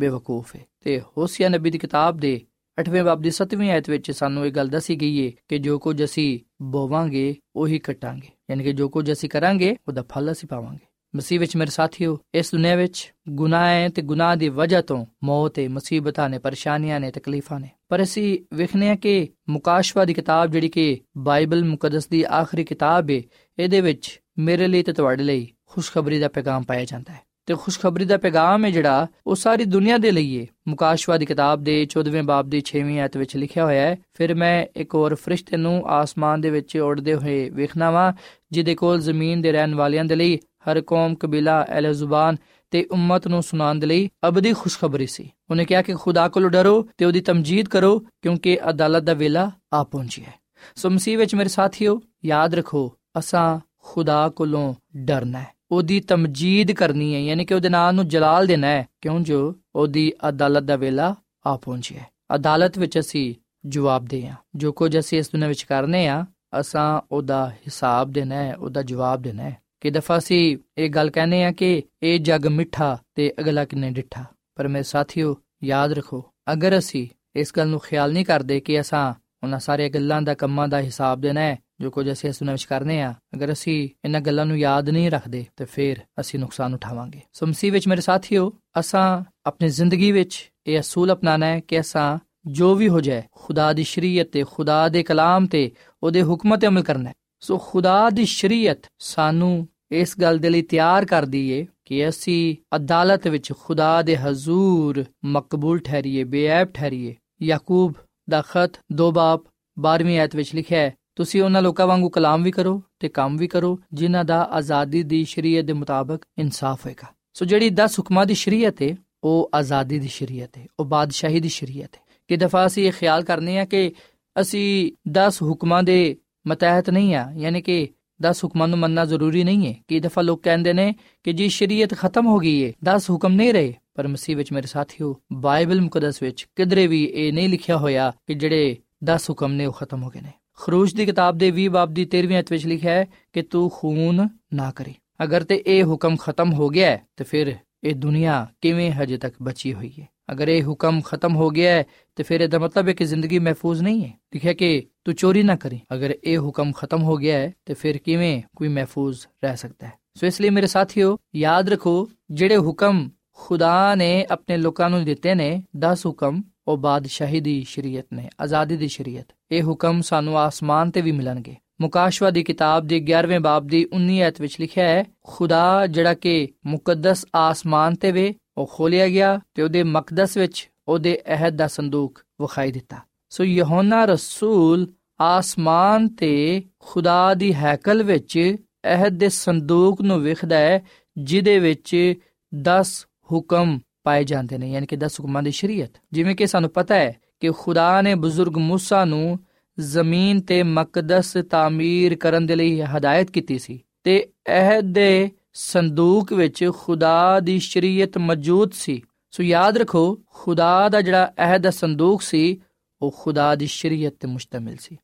[0.00, 2.40] ਬੇਵਕੂਫ ਹੈ। ਤੇ ਹੋਸੀਆ ਨਬੀ ਦੀ ਕਿਤਾਬ ਦੇ
[2.80, 6.04] 8ਵੇਂ ਬਾਬ ਦੀ 7ਵੀਂ ਆਇਤ ਵਿੱਚ ਸਾਨੂੰ ਇਹ ਗੱਲ ਦੱਸੀ ਗਈ ਹੈ ਕਿ ਜੋ ਕੁਝ
[6.04, 11.40] ਅਸੀਂ ਬੋਵਾਂਗੇ, ਉਹੀ ਕਟਾਂਗੇ। ਯਾਨੀ ਕਿ ਜੋ ਕੁਝ ਅਸੀਂ ਕਰਾਂਗੇ, ਉਹਦਾ ਫਲ ਅਸੀਂ ਪਾਵਾਂਗੇ। ਮਸੀਹ
[11.40, 15.68] ਵਿੱਚ ਮੇਰੇ ਸਾਥੀਓ, ਇਸ ਦੁਨੀਆਂ ਵਿੱਚ ਗੁਨਾਹ ਹੈ ਤੇ ਗੁਨਾਹ ਦੀ ਵਜ੍ਹਾ ਤੋਂ ਮੌਤ ਹੈ
[15.68, 20.68] ਮੁਸੀਬਤਾਂ ਨੇ, ਪਰੇਸ਼ਾਨੀਆਂ ਨੇ, ਤਕਲੀਫਾਂ ਨੇ। ਪਰ ਅਸੀਂ ਵੇਖਨੇ ਆ ਕਿ ਮੁਕਾਸ਼ਵਾ ਦੀ ਕਿਤਾਬ ਜਿਹੜੀ
[20.68, 23.22] ਕਿ ਬਾਈਬਲ ਮੁਕੱਦਸ ਦੀ ਆਖਰੀ ਕਿਤਾਬ ਹੈ
[23.58, 28.04] ਇਹਦੇ ਵਿੱਚ ਮੇਰੇ ਲਈ ਤੇ ਤੁਹਾਡੇ ਲਈ ਖੁਸ਼ਖਬਰੀ ਦਾ ਪੈਗਾਮ ਪਾਇਆ ਜਾਂਦਾ ਹੈ। ਤੇ ਖੁਸ਼ਖਬਰੀ
[28.04, 32.22] ਦਾ ਪੈਗਾਮ ਹੈ ਜਿਹੜਾ ਉਹ ਸਾਰੀ ਦੁਨੀਆ ਦੇ ਲਈ ਹੈ ਮੁਕਾਸ਼ਵਾ ਦੀ ਕਿਤਾਬ ਦੇ 14ਵੇਂ
[32.22, 36.40] ਬਾਬ ਦੀ 6ਵੀਂ ਆਇਤ ਵਿੱਚ ਲਿਖਿਆ ਹੋਇਆ ਹੈ, ਫਿਰ ਮੈਂ ਇੱਕ ਹੋਰ ਫਰਿਸ਼ਤੇ ਨੂੰ ਆਸਮਾਨ
[36.40, 38.14] ਦੇ ਵਿੱਚ ਉੜਦੇ ਹੋਏ ਵੇਖਣਾ ਵਾ,
[38.52, 40.38] ਜਿਹਦੇ ਕੋਲ ਜ਼ਮੀਨ ਦੇ ਰਹਿਣ ਵਾਲਿਆਂ ਦੇ ਲਈ
[40.70, 42.36] ਹਰ ਕੌਮ, ਕਬੀਲਾ, ਅਹਿਲ ਜ਼ੁਬਾਨ
[42.70, 46.88] ਤੇ ਉਮਤ ਨੂੰ ਸੁਣਾਉਣ ਦੇ ਲਈ ਅਬਦੀ ਖੁਸ਼ਖਬਰੀ ਸੀ। ਉਹਨੇ ਕਿਹਾ ਕਿ ਖੁਦਾ ਕੋਲ ਡਰੋ
[46.98, 50.34] ਤੇ ਉਹਦੀ ਤਮਜੀਦ ਕਰੋ ਕਿਉਂਕਿ ਅਦਾਲਤ ਦਾ ਵੇਲਾ ਆ ਪਹੁੰਚਿਆ ਹੈ।
[50.74, 57.14] ਸੋ ਮਸੀਹ ਵਿੱਚ ਮੇਰੇ ਸਾਥੀਓ, ਯਾਦ ਰੱਖੋ, ਅਸਾਂ ਖੁਦਾ ਕੋਲੋਂ ਡਰਨਾ ਹੈ। ਉਹਦੀ ਤਮਜੀਦ ਕਰਨੀ
[57.14, 61.14] ਹੈ, ਯਾਨੀ ਕਿ ਉਹਦੇ ਨਾਮ ਨੂੰ ਜਲਾਲ ਦੇਣਾ ਹੈ। ਕਿਉਂ ਜੋ ਉਹਦੀ ਅਦਾਲਤ ਦਾ ਵੇਲਾ
[61.46, 63.34] ਆ ਪਹੁੰਚਿਆ ਹੈ। ਅਦਾਲਤ ਵਿੱਚ ਅਸੀਂ
[63.66, 66.26] ਜਵਾਬ ਦੇ ਆ ਜੋ ਕੁਝ ਅਸੀਂ ਇਸ ਦੁਨੀਆਂ ਵਿੱਚ ਕਰਨੇ ਆ,
[66.60, 71.44] ਅਸਾਂ ਉਹਦਾ ਹਿਸਾਬ ਦੇਣਾ ਹੈ, ਉਹਦਾ ਜਵਾਬ ਦੇਣਾ ਹੈ। ਕਿ ਦਫਾ ਸੀ ਇਹ ਗੱਲ ਕਹਿੰਦੇ
[71.44, 76.78] ਆ ਕਿ ਇਹ ਜਗ ਮਿੱਠਾ ਤੇ ਅਗਲਾ ਕਿੰਨੇ ਡਿੱਠਾ। ਪਰ ਮੇਰੇ ਸਾਥੀਓ, ਯਾਦ ਰੱਖੋ, ਅਗਰ
[76.78, 80.80] ਅਸੀਂ ਇਸ ਗੱਲ ਨੂੰ ਖਿਆਲ ਨਹੀਂ ਕਰਦੇ ਕਿ ਅਸਾਂ ਉਹਨਾਂ ਸਾਰੇ ਗੱਲਾਂ ਦਾ, ਕੰਮਾਂ ਦਾ
[80.80, 84.58] ਹਿਸਾਬ ਦੇਣਾ ਹੈ, ਜੋ ਕੁਝ ਅਸੀਂ ਇਸ ਵਿੱਚ ਕਰਨੇ ਆ ਅਗਰ ਅਸੀਂ ਇਹਨਾਂ ਗੱਲਾਂ ਨੂੰ
[84.58, 89.68] ਯਾਦ ਨਹੀਂ ਰੱਖਦੇ, ਤੇ ਫਿਰ ਅਸੀਂ ਨੁਕਸਾਨ ਉਠਾਵਾਂਗੇ। ਸੋ ਮਸੀਹ ਵਿੱਚ ਮੇਰੇ ਸਾਥੀਓ, ਅਸਾਂ ਆਪਣੀ
[89.68, 94.28] ਜ਼ਿੰਦਗੀ ਵਿੱਚ ਇਹ ਅਸੂਲ ਅਪਣਾਣਾ ਹੈ ਕਿ ਅਸਾਂ ਜੋ ਵੀ ਹੋ ਜਾਏ, ਖੁਦਾ ਦੀ ਸ਼ਰੀਅਤ
[94.32, 95.70] ਤੇ ਖੁਦਾ ਦੇ ਕਲਾਮ ਤੇ
[96.02, 100.62] ਉਹਦੇ ਹੁਕਮ ਤੇ ਅਮਲ ਕਰਨਾ ਹੈ। ਸੋ ਖੁਦਾ ਦੀ ਸ਼ਰੀਅਤ ਸਾਨੂੰ ਇਸ ਗੱਲ ਦੇ ਲਈ
[100.62, 107.94] ਤਿਆਰ ਕਰਦੀ ਏ ਕਿ ਅਸੀਂ ਅਦਾਲਤ ਵਿੱਚ ਖੁਦਾ ਦੇ ਹਜ਼ੂਰ ਮਕਬੂਲ ਠਹਿਰੀਏ ਬੇਅਬ ਠਹਿਰੀਏ। ਯਾਕੂਬ
[108.30, 109.42] ਦਾ ਖਤ ਦੋ ਬਾਪ
[109.76, 113.48] 12ਵੀਂ ਆਇਤ ਵਿੱਚ ਲਿਖਿਆ ਹੈ, ਤੁਸੀਂ ਉਹਨਾਂ ਲੋਕਾਂ ਵਾਂਗੂ ਕਲਾਮ ਵੀ ਕਰੋ ਤੇ ਕੰਮ ਵੀ
[113.48, 118.34] ਕਰੋ ਜਿਨ੍ਹਾਂ ਦਾ ਆਜ਼ਾਦੀ ਦੀ ਸ਼ਰੀਅਤ ਦੇ ਮੁਤਾਬਕ ਇਨਸਾਫ ਹੋਏਗਾ। ਸੋ ਜਿਹੜੀ 10 ਹੁਕਮਾਂ ਦੀ
[118.34, 122.86] ਸ਼ਰੀਅਤ ਹੈ ਉਹ ਆਜ਼ਾਦੀ ਦੀ ਸ਼ਰੀਅਤ ਹੈ ਉਹ ਬਾਦਸ਼ਾਹੀ ਦੀ ਸ਼ਰੀਅਤ ਹੈ ਕਿ ਦਫਾ ਅਸੀਂ
[122.86, 123.92] ਇਹ ਖਿਆਲ ਕਰਨੇ ਆ ਕਿ
[124.40, 126.16] ਅਸੀਂ 10 ਹੁਕਮਾਂ ਦੇ
[126.48, 127.88] ਮਤਹਿਤ ਨਹੀਂ ਆ। ਯਾਨੀ ਕਿ
[128.22, 131.94] 10 ਹੁਕਮਾਂ ਨੂੰ ਮੰਨਣਾ ਜ਼ਰੂਰੀ ਨਹੀਂ ਹੈ। ਕਿ ਦਫਾ ਲੋਕ ਕਹਿੰਦੇ ਨੇ ਕਿ ਜੀ ਸ਼ਰੀਅਤ
[131.94, 136.22] ਖਤਮ ਹੋ ਗਈ ਹੈ 10 ਹੁਕਮ ਨਹੀਂ ਰਹੇ। ਪਰ ਮਸੀਹ ਵਿੱਚ ਮੇਰੇ ਸਾਥੀਓ, ਬਾਈਬਲ ਮੁਕੱਦਸ
[136.22, 140.10] ਵਿੱਚ ਕਿਧਰੇ ਵੀ ਇਹ ਨਹੀਂ ਲਿਖਿਆ ਹੋਇਆ ਕਿ ਜਿਹੜੇ 10 ਹੁਕਮ ਨੇ ਉਹ ਖਤਮ ਹੋ
[140.10, 143.42] ਗਏ ਨੇ। ਖਰੂਜ ਦੀ ਕਿਤਾਬ ਦੇ 20 ਬਾਬ ਦੀ 13ਵੀਂ ਅਧ ਵਿੱਚ ਲਿਖਿਆ ਹੈ ਕਿ
[143.42, 148.46] ਤੂੰ ਖੂਨ ਨਾ ਕਰੇ। ਅਗਰ ਤੇ ਇਹ ਹੁਕਮ ਖਤਮ ਹੋ ਗਿਆ ਤੇ ਫਿਰ ਇਹ ਦੁਨੀਆ
[148.60, 151.84] ਕਿਵੇਂ ਹਜੇ ਤੱਕ ਬਚੀ ਹੋਈ ਹੈ ਅਗਰ ਇਹ ਹੁਕਮ ਖਤਮ ਹੋ ਗਿਆ ਹੈ,
[152.16, 155.56] ਤੇ ਫਿਰ ਇਹਦਾ ਮਤਲਬ ਹੈ ਕਿ ਜ਼ਿੰਦਗੀ ਮਹਿਫੂਜ਼ ਨਹੀਂ ਹੈ। ਲਿਖਿਆ ਕਿ ਤੂੰ ਚੋਰੀ ਨਾ
[155.56, 159.86] ਕਰੀ। ਅਗਰ ਇਹ ਹੁਕਮ ਖਤਮ ਹੋ ਗਿਆ ਹੈ, ਤੇ ਫਿਰ ਕਿਵੇਂ ਕੋਈ ਮਹਿਫੂਜ਼ ਰਹਿ ਸਕਦਾ
[159.86, 159.92] ਹੈ?
[160.14, 165.34] ਸੋ ਇਸ ਲਈ ਮੇਰੇ ਸਾਥੀਓ, ਯਾਦ ਰੱਖੋ, ਜਿਹੜੇ ਹੁਕਮ ਖੁਦਾ ਨੇ ਆਪਣੇ ਲੋਕਾਂ ਨੂੰ ਦਿੱਤੇ
[165.34, 170.90] ਨੇ 10 ਹੁਕਮ ਉਹ ਬਾਦਸ਼ਾਹੀ ਦੀ ਸ਼ਰੀਅਤ ਨੇ, ਆਜ਼ਾਦੀ ਦੀ ਸ਼ਰੀਅਤ। ਇਹ ਹੁਕਮ ਸਾਨੂੰ ਆਸਮਾਨ
[170.90, 175.04] ਤੇ ਵੀ ਮਿਲਣਗੇ। ਮੁਕਾਸ਼ਵਾ ਦੀ ਕਿਤਾਬ ਦੇ 11ਵੇਂ ਬਾਬ ਦੀ 19 ਐਤ ਵਿੱਚ ਲਿਖਿਆ ਹੈ,
[175.24, 181.20] ਖੁਦਾ ਜਿਹੜਾ ਕਿ ਮੁਕੱਦਸ ਆਸਮਾਨ ਤੇ ਵੇ, ਉਹ ਖੋਲਿਆ ਗਿਆ ਤੇ ਉਹਦੇ ਮਕਦਸ ਵਿੱਚ ਉਹਦੇ
[181.28, 182.96] ਅਹਿਦ ਦਾ ਸੰਦੂਕ ਵਿਖਾਈ ਦਿੱਤਾ।
[183.30, 190.85] ਸੋ ਯਹੋਨਾ ਰਸੂਲ ਆਸਮਾਨ ਤੇ ਖੁਦਾ ਦੀ ਹੈਕਲ ਵਿੱਚ ਅਹਿਦ ਦੇ ਸੰਦੂਕ ਨੂੰ ਵੇਖਦਾ ਹੈ
[191.17, 192.15] ਜਿਹਦੇ ਵਿੱਚ
[192.53, 192.83] 10
[193.31, 197.15] ਹੁਕਮ ਪਾਏ ਜਾਂਦੇ ਨੇ ਯਾਨੀ ਕਿ 10 ਹੁਕਮਾਂ ਦੀ ਸ਼ਰੀਅਤ ਜਿਵੇਂ ਕਿ ਸਾਨੂੰ ਪਤਾ ਹੈ
[197.39, 199.39] ਕਿ ਖੁਦਾ ਨੇ ਬਜ਼ੁਰਗ موسی ਨੂੰ
[199.79, 206.69] ਜ਼ਮੀਨ ਤੇ ਮਕਦਸ ਤਾਮੀਰ ਕਰਨ ਦੇ ਲਈ ਹਦਾਇਤ ਕੀਤੀ ਸੀ ਤੇ ਅਹਿਦ ਦੇ ਸੰਦੂਕ ਵਿੱਚ
[206.77, 212.61] ਖੁਦਾ ਦੀ ਸ਼ਰੀਅਤ ਮੌਜੂਦ ਸੀ ਸੋ ਯਾਦ ਰੱਖੋ ਖੁਦਾ ਦਾ ਜਿਹੜਾ ਅਹਿਦ ਦਾ ਸੰਦੂਕ ਸੀ
[213.01, 214.97] ਉਹ ਖੁਦਾ ਦੀ ਸ਼ਰੀਅਤ ਤੇ ਮੁਸ਼ਤਮਿਲ ਸੀ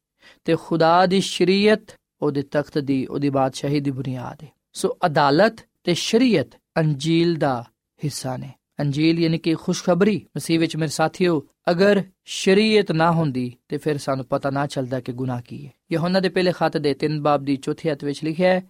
[0.45, 1.81] ਤੇ ਖੁਦਾ ਦੀ ਸ਼ਰੀਅਤ,
[2.23, 7.65] ਉਹਦੇ ਤਖਤ ਦੀ, ਉਹਦੀ ਬਾਦਸ਼ਾਹੀ ਦੀ ਬੁਨਿਆਦ ਹੈ ਸੋ ਅਦਾਲਤ ਤੇ ਸ਼ਰੀਅਤ ਅੰਜੀਲ ਦਾ
[8.05, 13.77] ਹਿੱਸਾ ਨੇ। ਅੰਜੀਲ ਯਾਨੀ ਕਿ ਖੁਸ਼ਖਬਰੀ, ਮਸੀਹ ਵਿੱਚ ਮੇਰੇ ਸਾਥੀਓ, ਅਗਰ ਸ਼ਰੀਅਤ ਨਾ ਹੁੰਦੀ, ਤੇ
[13.77, 17.21] ਫਿਰ ਸਾਨੂੰ ਪਤਾ ਨਾ ਚੱਲਦਾ ਕਿ ਗੁਨਾਹ ਕੀ ਹੈ ਯਹੋਨਾ ਦੇ ਪਹਿਲੇ ਖਾਤ ਦੇ 3
[17.23, 18.63] ਬਾਬ ਦੀ ਚੌਥੀ ਅਧ ਵਿੱਚ ਲਿਖਿਆ ਹੈ,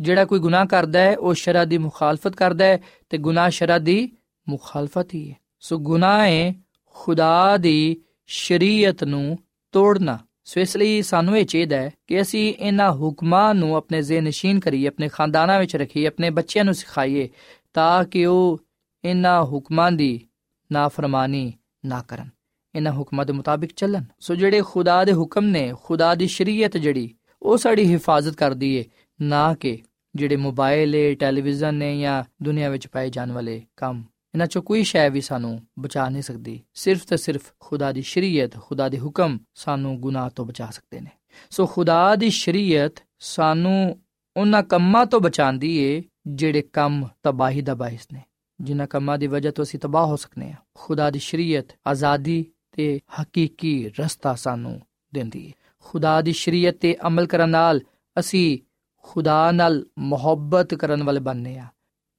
[0.00, 4.12] ਜਿਹੜਾ ਕੋਈ ਗੁਨਾਹ ਕਰਦਾ ਹੈ, ਉਹ ਸ਼ਰਾ ਦੀ ਮੁਖਾਲਫਤ ਕਰਦਾ ਹੈ, ਤੇ ਗੁਨਾਹ ਸ਼ਰਾ ਦੀ
[4.48, 9.38] ਮੁਖਾਲਫਤ ਹੀ ਹੈ ਸੋ ਗੁਨਾਹ ਹੈ ਖੁਦਾ ਦੀ ਸ਼ਰੀਅਤ ਨੂੰ
[9.72, 10.18] ਤੋੜਨਾ।
[10.48, 14.60] ਸੋ ਇਸ ਲਈ ਸਾਨੂੰ ਇਹ ਚਾਹੀਦਾ ਹੈ ਕਿ ਅਸੀਂ ਇਹਨਾਂ ਹੁਕਮਾਂ ਨੂੰ ਆਪਣੇ ਜ਼ਿਹਨ ਨਸ਼ੀਨ
[14.60, 17.28] ਕਰੀਏ, ਆਪਣੇ ਖਾਨਦਾਨਾਂ ਵਿੱਚ ਰੱਖੀਏ, ਆਪਣੇ ਬੱਚਿਆਂ ਨੂੰ ਸਿਖਾਈਏ
[17.74, 18.58] ਤਾਂ ਕਿ ਉਹ
[19.04, 20.20] ਇਹਨਾਂ ਹੁਕਮਾਂ ਦੀ
[20.70, 21.52] ਨਾਫਰਮਾਨੀ
[21.84, 22.28] ਨਾ ਕਰਨ,
[22.74, 27.14] ਇਹਨਾਂ ਹੁਕਮਾਂ ਦੇ ਮੁਤਾਬਿਕ ਚੱਲਣ। ਸੋ ਜਿਹੜੇ ਖੁਦਾ ਦੇ ਹੁਕਮ ਨੇ, ਖੁਦਾ ਦੀ ਸ਼ਰੀਅਤ ਜਿਹੜੀ,
[27.42, 28.84] ਉਹ ਸਾਡੀ ਹਿਫਾਜ਼ਤ ਕਰਦੀ ਏ,
[29.20, 29.78] ਨਾ ਕਿ
[30.14, 34.02] ਜਿਹੜੇ ਮੋਬਾਈਲ ਏ, ਟੈਲੀਵਿਜ਼ਨ ਨੇ ਜਾਂ ਦੁਨੀਆ ਵਿੱਚ ਪਾਏ ਜਾਣ ਵਾਲੇ ਕੰਮ।
[34.34, 38.60] ਇਹਨਾਂ ਚੋਂ ਕੋਈ ਸ਼ੈ ਵੀ ਸਾਨੂੰ ਬਚਾ ਨਹੀਂ ਸਕਦੀ। ਸਿਰਫ ਤੇ ਸਿਰਫ ਖੁਦਾ ਦੀ ਸ਼ਰੀਅਤ,
[38.60, 41.10] ਖੁਦਾ ਦੇ ਹੁਕਮ ਸਾਨੂੰ ਗੁਨਾਹ ਤੋਂ ਬਚਾ ਸਕਦੇ ਨੇ।
[41.50, 44.00] ਸੋ ਖੁਦਾ ਦੀ ਸ਼ਰੀਅਤ ਸਾਨੂੰ
[44.36, 48.22] ਉਹਨਾਂ ਕੰਮਾਂ ਤੋਂ ਬਚਾਉਂਦੀ ਏ ਜਿਹੜੇ ਕੰਮ ਤਬਾਹੀ ਦਾ ਬਾਇਸ ਨੇ।
[48.60, 53.00] ਜਿਨ੍ਹਾਂ ਕੰਮਾਂ ਦੀ ਵਜ੍ਹਾ ਤੋਂ ਅਸੀਂ ਤਬਾਹ ਹੋ ਸਕਨੇ ਆ। ਖੁਦਾ ਦੀ ਸ਼ਰੀਅਤ ਆਜ਼ਾਦੀ ਤੇ
[53.22, 54.80] ਹਕੀਕੀ ਰਸਤਾ ਸਾਨੂੰ
[55.14, 55.52] ਦਿੰਦੀ ਏ।
[55.84, 57.80] ਖੁਦਾ ਦੀ ਸ਼ਰੀਅਤ ਤੇ ਅਮਲ ਕਰਨ ਨਾਲ
[58.18, 58.58] ਅਸੀਂ
[59.02, 61.66] ਖੁਦਾ ਨਾਲ ਮੁਹੱਬਤ ਕਰਨ ਵਾਲੇ ਬਣਨੇ ਆ।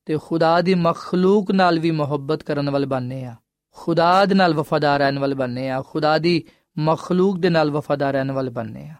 [0.10, 3.36] ਤੇ ਖੁਦਾ ਦੀ ਮਖਲੂਕ ਨਾਲ ਵੀ ਮੁਹੱਬਤ ਕਰਨ ਵਾਲੇ ਬਣਨੇ ਆ।
[3.72, 6.44] ਖੁਦਾ ਦੇ ਨਾਲ ਵਫਾਦਾਰ ਰਹਿਣ ਵਾਲੇ ਬਣਨੇ ਆ। ਖੁਦਾ ਦੀ
[6.80, 8.94] ਮਖਲੂਕ ਦੇ ਨਾਲ ਵਫਾਦਾਰ ਰਹਿਣ ਵਾਲੇ ਬਣਨੇ ਆ।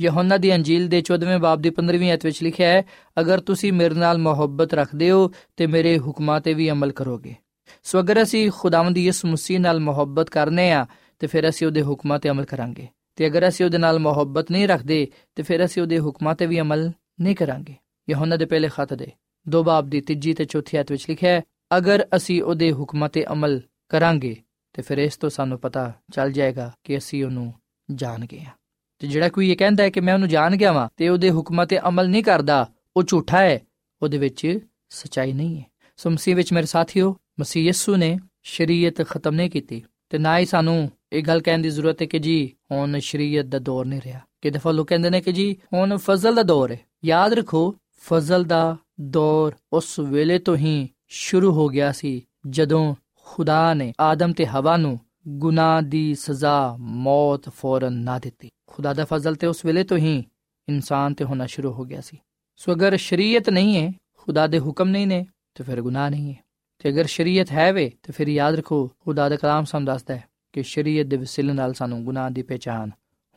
[0.00, 2.82] ਯਹੋਨਾ ਦੀ ਅੰਜੀਲ ਦੇ 14ਵੇਂ ਬਾਬ ਦੀ 15ਵੀਂ ਅਧ ਵਿੱਚ ਲਿਖਿਆ ਹੈ,
[3.20, 7.34] ਅਗਰ ਤੁਸੀਂ ਮੇਰੇ ਨਾਲ ਮੁਹੱਬਤ ਰੱਖਦੇ ਹੋ ਤੇ ਮੇਰੇ ਹੁਕਮਾਂ ਤੇ ਵੀ ਅਮਲ ਕਰੋਗੇ।
[7.82, 10.86] ਸੋ ਅਗਰ ਅਸੀਂ ਖੁਦਾਵੰਦ ਯਿਸੂ ਮਸੀਹ ਨਾਲ ਮੁਹੱਬਤ ਕਰਨੇ ਆ,
[11.18, 14.68] ਤੇ ਫਿਰ ਅਸੀਂ ਉਹਦੇ ਹੁਕਮਾਂ ਤੇ ਅਮਲ ਕਰਾਂਗੇ। ਤੇ ਅਗਰ ਅਸੀਂ ਉਹਦੇ ਨਾਲ ਮੁਹੱਬਤ ਨਹੀਂ
[14.68, 17.74] ਰੱਖਦੇ, ਤੇ ਫਿਰ ਅਸੀਂ ਉਹਦੇ ਹੁਕਮਾਂ ਤੇ ਵੀ ਅਮਲ ਨਹੀਂ ਕਰਾਂਗੇ।
[18.10, 19.10] ਯਹੋਨਾ ਦੇ ਪਹਿਲੇ ਖਤ ਦੇ
[19.48, 21.42] ਦੋ ਬਾਬ ਦੀ ਤੀਜੀ ਤੇ ਚੌਥੀ ਅਧ ਵਿੱਚ ਲਿਖਿਆ ਹੈ,
[21.76, 24.36] ਅਗਰ ਅਸੀਂ ਉਹਦੇ ਹੁਕਮਾਂ ਤੇ ਅਮਲ ਕਰਾਂਗੇ,
[24.72, 27.54] ਤੇ ਫਿਰ ਇਸ ਤੋਂ ਸਾਨੂੰ ਪਤਾ ਚੱਲ ਜਾਏਗਾ ਕਿ ਅਸੀਂ ਉਹਨੂੰ
[27.94, 28.52] ਜਾਣ ਗਏ ਹਾਂ।
[28.98, 31.66] ਤੇ ਜਿਹੜਾ ਕੋਈ ਇਹ ਕਹਿੰਦਾ ਹੈ ਕਿ ਮੈਂ ਉਹਨੂੰ ਜਾਣ ਗਿਆ ਵਾਂ, ਤੇ ਉਹਦੇ ਹੁਕਮਾਂ
[31.66, 33.60] ਤੇ ਅਮਲ ਨਹੀਂ ਕਰਦਾ, ਉਹ ਝੂਠਾ ਹੈ,
[34.02, 34.58] ਉਹਦੇ ਵਿੱਚ
[34.90, 39.84] ਸਚਾਈ ਨਹੀਂ ਹੈ। ਸੋ ਮਸੀਹ ਵਿੱਚ ਮੇਰੇ ਸਾਥੀਓ, ਮਸੀਹ ਯਿਸੂ ਨੇ ਸ਼ਰੀਅਤ ਖਤਮ ਨਹੀਂ ਕੀਤੀ,
[40.08, 43.58] ਤੇ ਨਾ ਹੀ ਸਾਨੂੰ ਇਹ ਗੱਲ ਕਹਿਣ ਦੀ ਜ਼ਰੂਰਤ ਹੈ ਕਿ ਜੀ, ਹੁਣ ਸ਼ਰੀਅਤ ਦਾ
[43.58, 46.80] ਦੌਰ ਨਹੀਂ ਰਿਹਾ। ਕਿ ਦਫਾ ਲੋਕ ਕਹਿੰਦੇ ਨੇ ਕਿ ਜੀ, ਹੁਣ ਫਜ਼ਲ ਦਾ ਦੌਰ ਹੈ।
[47.04, 53.74] ਯਾਦ ਰੱਖੋ ਫਜ਼ਲ ਦਾ ਦੌਰ ਉਸ ਵੇਲੇ ਤੋਂ ਹੀ ਸ਼ੁਰੂ ਹੋ ਗਿਆ ਸੀ, ਜਦੋਂ ਖੁਦਾ
[53.74, 59.34] ਨੇ ਆਦਮ ਤੇ ਹਵਾ ਨੂੰ ਗੁਨਾਹ ਦੀ ਸਜ਼ਾ ਮੌਤ ਫੌਰਨ ਨਾ ਦਿੱਤੀ। ਖੁਦਾ ਦਾ ਫਜ਼ਲ
[59.34, 60.24] ਤੇ ਉਸ ਵੇਲੇ ਤੋਂ ਹੀ
[60.68, 62.18] ਇਨਸਾਨ ਤੇ ਹੋਣਾ ਸ਼ੁਰੂ ਹੋ ਗਿਆ ਸੀ।
[62.56, 66.44] ਸੋ ਅਗਰ ਸ਼ਰੀਅਤ ਨਹੀਂ ਹੈ, ਖੁਦਾ ਦੇ ਹੁਕਮ ਨਹੀਂ ਨੇ, ਤੇ ਫਿਰ ਗੁਨਾਹ ਨਹੀਂ ਹੈ।
[66.78, 70.24] ਤੇ ਅਗਰ ਸ਼ਰੀਅਤ ਹੈ ਵੇ, ਤੇ ਫਿਰ ਯਾਦ ਰੱਖੋ, ਖੁਦਾ ਦਾ ਕਲਾਮ ਸਾਨੂੰ ਦੱਸਦਾ ਹੈ
[70.52, 72.90] ਕਿ ਸ਼ਰੀਅਤ ਦੇ ਵਸੀਲੇ ਨਾਲ ਸਾਨੂੰ ਗੁਨਾਹ ਦੀ ਪਛਾਣ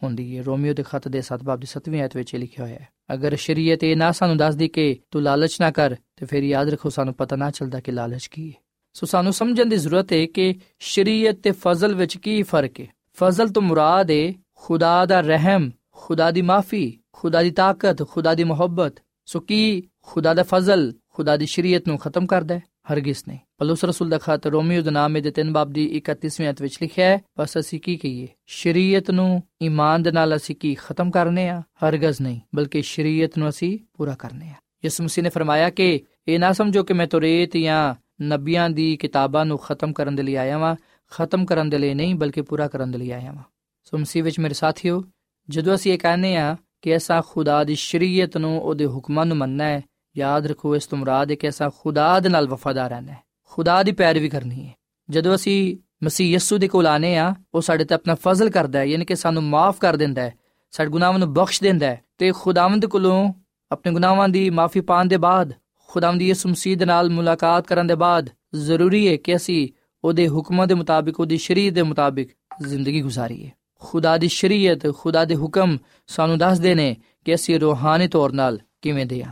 [0.03, 2.87] ਹੁੰਦੀ ਹੈ। ਰੋਮੀਓ ਦੇ ਖੱਤ ਦੇ 7 ਬਾਬ ਦੀ 7ਵੀਂ ਆਇਤ ਵਿੱਚ ਲਿਖਿਆ ਹੋਇਆ ਹੈ।
[3.13, 6.89] ਅਗਰ ਸ਼ਰੀਅਤ ਇਹ ਨਾ ਸਾਨੂੰ ਦੱਸਦੀ ਕਿ ਤੂੰ ਲਾਲਚ ਨਾ ਕਰ, ਤੇ ਫਿਰ ਯਾਦ ਰੱਖੋ
[6.89, 8.53] ਸਾਨੂੰ ਪਤਾ ਨਾ ਚੱਲਦਾ ਕਿ ਲਾਲਚ ਕੀ ਹੈ।
[8.93, 13.49] ਸੋ ਸਾਨੂੰ ਸਮਝਣ ਦੀ ਜ਼ਰੂਰਤ ਹੈ ਕਿ ਸ਼ਰੀਅਤ ਤੇ ਫਜ਼ਲ ਵਿੱਚ ਕੀ ਫ਼ਰਕ ਹੈ। ਫਜ਼ਲ
[13.49, 18.95] ਤੋਂ ਮੁਰਾਦ ਹੈ ਖੁਦਾ ਦਾ ਰਹਿਮ, ਖੁਦਾ ਦੀ ਮਾਫੀ, ਖੁਦਾ ਦੀ ਤਾਕਤ, ਖੁਦਾ ਦੀ ਮੁਹੱਬਤ।
[19.25, 22.63] ਸੋ ਕੀ ਖੁਦਾ ਦਾ ਫਜ਼ਲ, ਖੁਦਾ ਦੀ ਸ਼ਰੀਅਤ ਨੂੰ ਖਤਮ ਕਰਦਾ ਹੈ?
[22.93, 26.61] ਹਰਗਿਜ਼ ਨਹੀਂ। ਪਲੂਸ ਰਸੂਲ ਦਾ ਖਤ ਰੋਮੀਓ ਦੇ ਨਾਮ ਦੇ 3 ਬਾਬ ਦੀ 31ਵੀਂ ਅਧ
[26.61, 28.27] ਵਿੱਚ ਲਿਖਿਆ ਹੈ, ਬਸ ਅਸੀਂ ਕੀ ਕਹੀਏ?
[28.45, 31.59] ਸ਼ਰੀਅਤ ਨੂੰ ਈਮਾਨ ਦੇ ਨਾਲ ਅਸੀਂ ਕੀ ਖਤਮ ਕਰਨੇ ਆ?
[31.59, 34.53] ਹਰਗਿਜ਼ ਨਹੀਂ, ਬਲਕਿ ਸ਼ਰੀਅਤ ਨੂੰ ਅਸੀਂ ਪੂਰਾ ਕਰਨੇ ਆ।
[34.85, 39.45] ਯਿਸੂ ਮਸੀਹ ਨੇ ਫਰਮਾਇਆ ਕਿ ਇਹ ਨਾ ਸਮਝੋ ਕਿ ਮੈਂ ਤੋਰੇਤ ਜਾਂ ਨਬੀਆਂ ਦੀ ਕਿਤਾਬਾਂ
[39.45, 40.75] ਨੂੰ ਖਤਮ ਕਰਨ ਦੇ ਲਈ ਆਇਆ ਵਾਂ।
[41.11, 43.43] ਖਤਮ ਕਰਨ ਦੇ ਲਈ ਨਹੀਂ, ਬਲਕਿ ਪੂਰਾ ਕਰਨ ਦੇ ਲਈ ਆਇਆ ਵਾਂ।
[43.83, 45.03] ਸੋ ਮਸੀਹ ਵਿੱਚ ਮੇਰੇ ਸਾਥੀਓ,
[45.49, 49.63] ਜਦੋਂ ਅਸੀਂ ਇਹ ਕਹਿੰਦੇ ਆ ਕਿ ਐਸਾ ਖੁਦਾ ਦੀ ਸ਼ਰੀਅਤ ਨੂੰ ਉਹਦੇ ਹੁਕਮਾਂ ਨੂੰ ਮੰਨਣਾ
[49.63, 49.81] ਹੈ
[50.17, 53.91] ਯਾਦ ਰੱਖੋ ਇਸ ਤੁਮਰਾ ਦੇ ਕਿ ਅਸਾਂ ਖੁਦਾ ਦੇ ਨਾਲ ਵਫਾਦਾਰ ਰਹਿਣਾ ਹੈ। ਖੁਦਾ ਦੀ
[53.91, 54.73] ਪੈਰਵੀ ਕਰਨੀ ਹੈ।
[55.09, 58.83] ਜਦੋਂ ਅਸੀਂ ਮਸੀਹ ਯਿਸੂ ਦੇ ਕੋਲ ਆਨੇ ਆ ਉਹ ਸਾਡੇ ਤੇ ਆਪਣਾ ਫਜ਼ਲ ਕਰਦਾ ਹੈ,
[58.83, 60.33] ਯਾਨੀ ਕਿ ਸਾਨੂੰ ਮਾਫ ਕਰ ਦਿੰਦਾ ਹੈ,
[60.71, 63.33] ਸਾਡੇ ਗੁਨਾਹਾਂ ਨੂੰ ਬਖਸ਼ ਦਿੰਦਾ ਹੈ ਤੇ ਖੁਦਾਵੰਦ ਕੋਲੋਂ
[63.71, 65.53] ਆਪਣੇ ਗੁਨਾਹਾਂ ਦੀ ਮਾਫੀ ਪਾਣ ਦੇ ਬਾਅਦ,
[65.87, 69.69] ਖੁਦਾਵੰਦ ਯਿਸੂ ਮਸੀਹ ਦੇ ਨਾਲ ਮੁਲਾਕਾਤ ਕਰਨ ਦੇ ਬਾਅਦ ਜ਼ਰੂਰੀ ਹੈ ਕਿ ਅਸੀਂ
[70.03, 72.29] ਉਹਦੇ ਹੁਕਮਾਂ ਦੇ ਮੁਤਾਬਿਕ, ਉਹਦੀ ਸ਼ਰੀਅਤ ਦੇ ਮੁਤਾਬਿਕ
[72.67, 78.29] ਜ਼ਿੰਦਗੀ ਗੁਜ਼ਾਰੀਏ। ਖੁਦਾ ਦੀ ਸ਼ਰੀਅਤ, ਖੁਦਾ ਦੇ ਹੁਕਮ ਸਾਨੂੰ ਦੱਸਦੇ ਨੇ ਕਿ ਅਸੀਂ ਰੋਹਾਨੀ ਤੌਰ
[78.29, 79.31] 'ਤੇ ਕਿਵੇਂ ਦੇ ਆ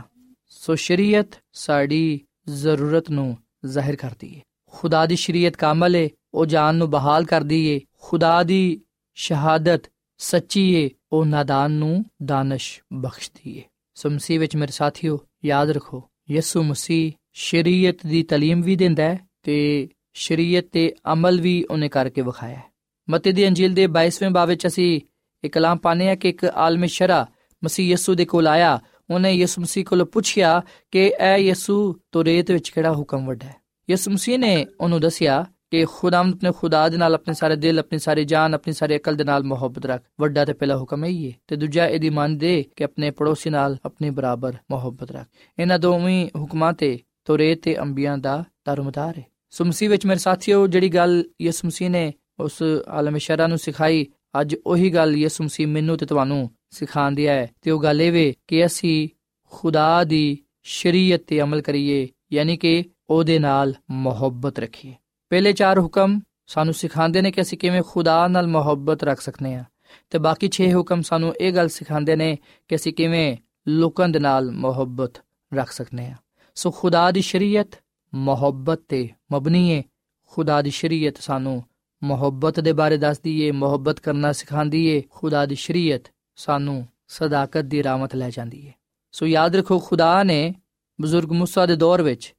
[0.60, 6.74] ਸੋ ਸ਼ਰੀਅਤ ਸਾਡੀ ਜ਼ਰੂਰਤ ਨੂੰ ਜ਼ਾਹਿਰ ਕਰਦੀ ਹੈ ਖੁਦਾ ਦੀ ਸ਼ਰੀਅਤ ਕਾਮਲ ਹੈ ਉਹ ਜਾਨ
[6.74, 8.80] ਨੂੰ ਬਹਾਲ ਕਰਦੀ ਹੈ ਖੁਦਾ ਦੀ
[9.14, 9.82] ਸ਼ਹਾਦਤ
[10.18, 16.10] ਸੱਚੀ ਹੈ ਉਹ ਨਾਦਾਨ ਨੂੰ ਦਾਨਸ਼ ਬਖਸ਼ਦੀ ਹੈ ਸੋ ਮਸੀਹ ਵਿੱਚ ਮੇਰੇ ਸਾਥੀਓ, ਯਾਦ ਰੱਖੋ,
[16.30, 22.22] ਯਿਸੂ ਮਸੀਹ ਸ਼ਰੀਅਤ ਦੀ ਤਾਲੀਮ ਵੀ ਦਿੰਦਾ ਹੈ ਤੇ ਸ਼ਰੀਅਤ ਤੇ ਅਮਲ ਵੀ ਉਹਨੇ ਕਰਕੇ
[22.22, 22.64] ਵਿਖਾਇਆ ਹੈ।
[23.10, 25.00] ਮਤੀ ਦੀ ਅੰਜੀਲ ਦੇ 22ਵੇਂ ਬਾਬ ਵਿੱਚ ਅਸੀਂ
[25.44, 27.26] ਇੱਕ ਕਲਾਮ ਪਾਣੇ ਆ ਕਿ ਇੱਕ ਆਲਮ ਸ਼ਰਾ
[27.64, 32.68] ਮਸੀਹ ਯਿਸੂ ਦੇ ਕੋਲ ਆਇਆ ਉਹਨੇ ਯਿਸੂ ਮਸੀਹ ਕੋਲ ਪੁੱਛਿਆ ਕਿ ਐ ਯਿਸੂ ਤੋਰੇਤ ਵਿੱਚ
[32.68, 33.54] ਕਿਹੜਾ ਹੁਕਮ ਵੱਡਾ ਹੈ?
[33.90, 37.98] ਯਿਸੂ ਮਸੀਹ ਨੇ ਉਹਨੂੰ ਦੱਸਿਆ ਕਿ ਖੁਦਾਵੰਦ ਆਪਣੇ ਖੁਦਾ ਦੇ ਨਾਲ, ਆਪਣੇ ਸਾਰੇ ਦਿਲ, ਆਪਣੀ
[37.98, 41.32] ਸਾਰੀ ਜਾਨ, ਆਪਣੀ ਸਾਰੀ ਅਕਲ ਦੇ ਨਾਲ ਮੁਹੱਬਤ ਰੱਖ। ਵੱਡਾ ਤੇ ਪਹਿਲਾ ਹੁਕਮ ਹੈ ਇਹ
[41.46, 45.26] ਤੇ ਦੂਜਾ ਇਹਦੀ ਮੰਨ ਦੇ ਕਿ ਆਪਣੇ ਪੜੋਸੀ ਨਾਲ ਆਪਣੇ ਬਰਾਬਰ ਮੁਹੱਬਤ ਰੱਖ।
[45.58, 50.66] ਇਹਨਾਂ ਦੋਵੇਂ ਹੁਕਮਾਂ ਤੇ ਤੋਰੇਤ ਤੇ ਅੰਬੀਆਂ ਦਾ ਦਰਮਦਾਰ ਹੈ ਸੋ ਮਸੀਹ ਵਿੱਚ ਮੇਰੇ ਸਾਥੀਓ,
[50.66, 54.06] ਜਿਹੜੀ ਗੱਲ ਯਿਸੂ ਮਸੀਹ ਨੇ ਉਸ ਆਲਮ ਸ਼ਰਾ ਨੂੰ ਸਿਖਾਈ,
[54.40, 58.34] ਅੱਜ ਉਹੀ ਗੱਲ ਯਿਸੂ ਮਸੀਹ ਮੈਨੂੰ ਤੇ ਤੁਹਾਨੂੰ ਸਿਖਾਉਂਦੀ ਹੈ ਤੇ ਉਹ ਗੱਲ ਇਹ ਵੇ
[58.46, 59.08] ਕਿ ਅਸੀਂ
[59.50, 64.94] ਖੁਦਾ ਦੀ ਸ਼ਰੀਅਤ ਤੇ ਅਮਲ ਕਰੀਏ, ਯਾਨੀ ਕਿ ਉਹਦੇ ਨਾਲ ਮੁਹੱਬਤ ਰੱਖੀਏ।
[65.30, 69.64] ਪਹਿਲੇ ਚਾਰ ਹੁਕਮ ਸਾਨੂੰ ਸਿਖਾਉਂਦੇ ਨੇ ਕਿ ਅਸੀਂ ਕਿਵੇਂ ਖੁਦਾ ਨਾਲ ਮੁਹੱਬਤ ਰੱਖ ਸਕਨੇ ਆ।
[70.10, 73.36] ਤੇ ਬਾਕੀ 6 ਹੁਕਮ ਸਾਨੂੰ ਇਹ ਗੱਲ ਸਿਖਾਉਂਦੇ ਨੇ ਕਿ ਅਸੀਂ ਕਿਵੇਂ
[73.68, 75.12] ਲੋਕਾਂ ਦੇ ਨਾਲ ਮੁਹੱਬਤ
[75.54, 76.14] ਰੱਖ ਸਕਨੇ ਆ।
[76.54, 77.68] ਸੋ ਖੁਦਾ ਦੀ ਸ਼ਰੀਅਤ,
[78.14, 79.82] ਮੁਹੱਬਤ ਤੇ ਮਬਨੀ ਹੈ
[80.26, 81.64] ਖੁਦਾ ਦੀ ਸ਼ਰੀਅਤ ਸਾਨੂੰ
[82.02, 86.02] ਮੁਹੱਬਤ ਦੇ ਬਾਰੇ ਦੱਸਦੀ ਏ, ਮੁਹੱਬਤ ਕਰਨਾ ਸਿਖਾਉਂਦੀ ਏ। ਖੁਦਾ ਦੀ ਸ਼ਰੀਅਤ
[86.39, 88.71] ਸਾਨੂੰ ਸਦਾਕਤ ਦੀ ਰਾਮਤ ਲੈ ਜਾਂਦੀ ਏ
[89.11, 90.53] ਸੋ ਯਾਦ ਰੱਖੋ ਖੁਦਾ ਨੇ
[91.01, 92.35] ਬਜ਼ੁਰਗ موسی ਦੇ ਦੌਰ ਵਿੱਚ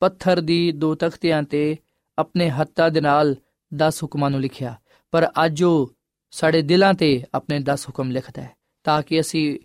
[0.00, 1.76] ਪੱਥਰ ਦੀ ਦੋ ਤਖਤਿਆਂ ਤੇ
[2.18, 3.36] ਆਪਣੇ ਹੱਥਾਂ ਦੇ ਨਾਲ
[3.72, 4.74] 10 ਹੁਕਮਾਂ ਨੂੰ ਲਿਖਿਆ
[5.10, 5.94] ਪਰ ਅੱਜ ਉਹ
[6.30, 9.58] ਸਾਡੇ ਦਿਲਾਂ ਤੇ ਆਪਣੇ 10 ਹੁਕਮ ਲਿਖਦਾ ਹੈ ਤਾਂ ਕਿ ਅਸੀਂ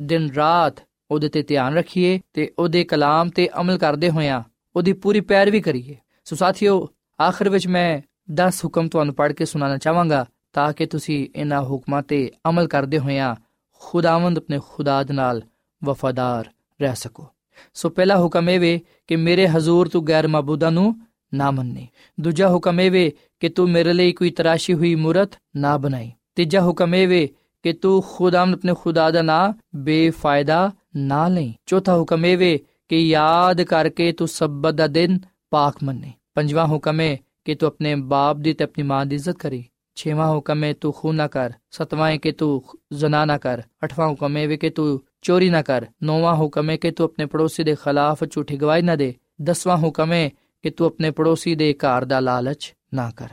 [0.00, 0.74] ਦਿਨ ਰਾਤ
[1.10, 4.42] ਉਹਦੇ ਤੇ ਧਿਆਨ ਰੱਖੀਏ ਤੇ ਉਹਦੇ ਕਲਾਮ ਤੇ ਅਮਲ ਕਰਦੇ ਹੋਇਆਂ
[4.76, 6.88] ਉਹਦੀ ਪੂਰੀ ਪੈਰਵੀ ਕਰੀਏ ਸੋ ਸਾਥੀਓ
[7.20, 8.00] ਆਖਰ ਵਿੱਚ ਮੈਂ
[8.40, 12.99] 10 ਹੁਕਮ ਤੁਹਾਨੂੰ ਪੜ੍ਹ ਕੇ ਸੁਣਾਉਣਾ ਚਾਹਾਂਗਾ ਤਾਂ ਕਿ ਤੁਸੀਂ ਇਹਨਾਂ ਹੁਕਮਾਂ ਤੇ ਅਮਲ ਕਰਦੇ
[12.99, 13.35] ਹੋਇਆਂ
[13.79, 15.41] ਖੁਦਾਵੰਦ ਆਪਣੇ ਖੁਦਾ ਦੇ ਨਾਲ
[15.83, 16.49] ਵਫਾਦਾਰ
[16.81, 17.27] ਰਹਿ ਸਕੋ।
[17.73, 21.01] ਸੋ ਪਹਿਲਾ ਹੁਕਮ ਇਹ ਵੇ ਕਿ ਮੇਰੇ ਹਜ਼ੂਰ ਤੂੰ ਗੈਰ ਮਾਬੂਦਾਂ ਨੂੰ
[21.33, 21.87] ਨਾ ਮੰਨੇ।
[22.19, 26.61] ਦੂਜਾ ਹੁਕਮ ਇਹ ਵੇ ਕਿ ਤੂੰ ਮੇਰੇ ਲਈ ਕੋਈ ਤਰਾਸ਼ੀ ਹੋਈ ਮੂਰਤ ਨਾ ਬਣਾਈ। ਤੀਜਾ
[26.61, 27.29] ਹੁਕਮ ਇਹ ਵੇ
[27.63, 32.59] ਕਿ ਤੂੰ ਖੁਦਾਵੰਦ ਆਪਣੇ ਖੁਦਾ ਦਾ ਨਾਂ ਬੇਫਾਇਦਾ ਨਾ ਲਈ। ਚੌਥਾ ਹੁਕਮ ਇਹ ਵੇ
[32.89, 37.95] ਕਿ ਯਾਦ ਕਰਕੇ ਤੂੰ ਸਬਤ ਦਾ ਦਿਨ ਪਾਕ ਮੰਨੇ। ਪੰਜਵਾਂ ਹੁਕਮ ਹੈ ਕਿ ਤੂੰ ਆਪਣੇ
[37.95, 39.65] ਬਾਪ ਦੀ ਤੇ ਆਪਣੀ ਮਾਂ ਦੀ ਇੱਜ਼ਤ ਕਰੀ।
[39.97, 42.61] ਛੇਵਾਂ ਹੁਕਮ ਹੈ ਤੂੰ ਖੂਨ ਨਾ ਕਰ ਸਤਵਾਂ ਹੈ ਕਿ ਤੂੰ
[42.93, 46.91] ਜ਼ਨਾ ਨਾ ਕਰ ਅਠਵਾਂ ਹੁਕਮ ਹੈ ਕਿ ਤੂੰ ਚੋਰੀ ਨਾ ਕਰ ਨੌਵਾਂ ਹੁਕਮ ਹੈ ਕਿ
[46.91, 50.29] ਤੂੰ ਆਪਣੇ ਪੜੋਸੀ ਦੇ ਖਿਲਾਫ ਝੂਠੀ ਗਵਾਹੀ ਨਾ ਦੇ ਦਸਵਾਂ ਹੁਕਮ ਹੈ
[50.63, 53.29] ਕਿ ਤੂੰ ਆਪਣੇ ਪੜੋਸੀ ਦੇ ਘਰ ਦਾ ਲਾਲਚ ਨਾ ਕਰ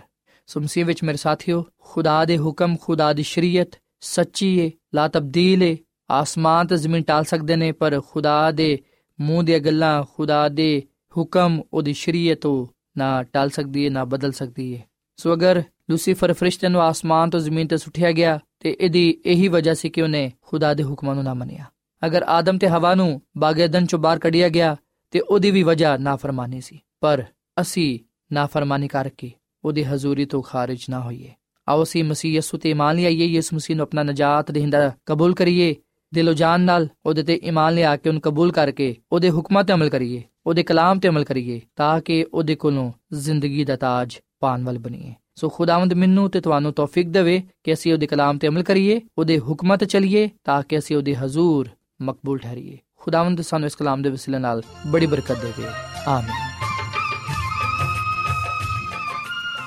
[0.49, 5.77] ਸੁਮਸੀ ਵਿੱਚ ਮੇਰੇ ਸਾਥੀਓ ਖੁਦਾ ਦੇ ਹੁਕਮ ਖੁਦਾ ਦੀ ਸ਼ਰੀਅਤ ਸੱਚੀ ਹੈ ਲਾ ਤਬਦੀਲ ਹੈ
[6.11, 8.79] ਆਸਮਾਨ ਤੇ ਜ਼ਮੀਨ ਟਾਲ ਸਕਦੇ ਨੇ ਪਰ ਖੁਦਾ ਦੇ
[9.19, 10.83] ਮੂੰਹ ਦੀਆਂ ਗੱਲਾਂ ਖੁਦਾ ਦੇ
[11.17, 12.69] ਹੁਕਮ ਉਹਦੀ ਸ਼ਰੀਅਤ ਉਹ
[12.99, 14.83] ਨਾ ਟਾਲ ਸਕਦੀ ਹੈ ਨਾ ਬਦਲ ਸਕਦੀ ਹੈ
[15.19, 19.75] ਸੋ ਅਗਰ ਲੂਸੀਫਰ ਫਰਿਸ਼ਤੇ ਨੂੰ ਆਸਮਾਨ ਤੋਂ ਜ਼ਮੀਨ ਤੇ ਸੁੱਟਿਆ ਗਿਆ ਤੇ ਇਹਦੀ ਇਹੀ ਵਜ੍ਹਾ
[19.75, 21.65] ਸੀ ਕਿ ਉਹਨੇ ਖੁਦਾ ਦੇ ਹੁਕਮਾਂ ਨੂੰ ਨਾ ਮੰਨਿਆ।
[22.07, 24.77] ਅਗਰ ਆਦਮ ਤੇ ਹਵਾ ਨੂੰ ਬਾਗੇਦਨ ਚੋਂ ਬਾਹਰ ਕੱਢਿਆ ਗਿਆ,
[25.11, 27.25] ਤੇ ਉਹਦੀ ਵੀ ਵਜ੍ਹਾ ਨਾਫਰਮਾਨੀ ਸੀ। ਪਰ
[27.61, 27.99] ਅਸੀਂ
[28.33, 29.31] ਨਾਫਰਮਾਨੀ ਕਰਕੇ
[29.65, 31.31] ਉਹਦੀ ਹਜ਼ੂਰੀ ਤੋਂ ਖਾਰਜ ਨਾ ਹੋਈਏ।
[31.69, 35.75] ਆਓ ਅਸੀਂ ਮਸੀਹ ਯਸੂ ਤੇ ਇਮਾਨ ਲਿਆਈਏ, ਯਿਸੂ ਮਸੀਹ ਨੂੰ ਆਪਣਾ ਨਜਾਤ ਦੇਹਿੰਦਾ ਕਬੂਲ ਕਰੀਏ,
[36.15, 39.89] ਦਿਲੋਂ ਜਾਨ ਨਾਲ ਉਹਦੇ ਤੇ ਇਮਾਨ ਲਿਆ ਕੇ ਉਹਨੂੰ ਕਬੂਲ ਕਰਕੇ ਉਹਦੇ ਹੁਕਮਾਂ ਤੇ ਅਮਲ
[39.89, 44.79] ਕਰੀਏ, ਉਹਦੇ ਕਲਾਮ ਤੇ ਅਮਲ ਕਰੀਏ, ਤਾਂ ਕਿ ਉਹਦੇ ਕੋਲੋਂ ਜ਼ਿੰਦਗੀ ਦਾ ਤਾਜ ਪਾਣ ਵਾਲ
[44.79, 49.01] ਬਣੀਏ। ਸੋ ਖੁਦਾਵੰਦ ਮੈਨੂੰ ਤੇ ਤੁਹਾਨੂੰ ਤੌਫੀਕ ਦੇਵੇ ਕਿ ਅਸੀਂ ਉਹਦੇ ਕਲਾਮ ਤੇ ਅਮਲ ਕਰੀਏ,
[49.19, 51.69] ਉਹਦੇ ਹੁਕਮਾਂ ਤੇ ਚੱਲੀਏ, ਤਾਂ ਕਿ ਅਸੀਂ ਉਹਦੇ ਹਜ਼ੂਰ
[52.03, 55.67] ਮਕਬੂਲ ਠਹਿਰੀਏ। ਖੁਦਾਵੰਦ ਸਾਨੂੰ ਇਸ ਕਲਾਮ ਦੇ ਵਸੀਲੇ ਨਾਲ ਬੜੀ ਬਰਕਤ ਦੇਵੇ।
[56.09, 56.35] ਆਮੀਨ।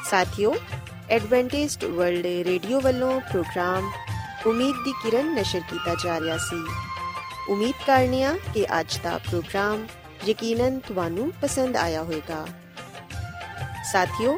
[0.10, 0.56] ਸਾਥਿਓ
[1.10, 3.92] ਐਡਵੈਂਟਿਸਟ ਵਰਲਡ ਰੇਡੀਓ ਵੱਲੋਂ ਪ੍ਰੋਗਰਾਮ
[4.48, 6.68] ਉਮੀਦ ਦੀ ਕਿਰਨ ਨਸ਼ਰ ਕੀਤਾ ਜਾ ਰਿਹਾ ਸੀ।
[7.50, 9.88] ਉਮੀਦ ਕਰਨੀਆ ਕਿ ਅੱਜ ਦਾ ਪ੍ਰੋਗਰਾਮ
[10.28, 12.48] ਯਕੀਨਨ ਤੁਹਾਨੂੰ ਪਸੰਦ ਆਇਆ ਹੋਵੇਗਾ।
[13.92, 14.38] ਸਾਥਿਓ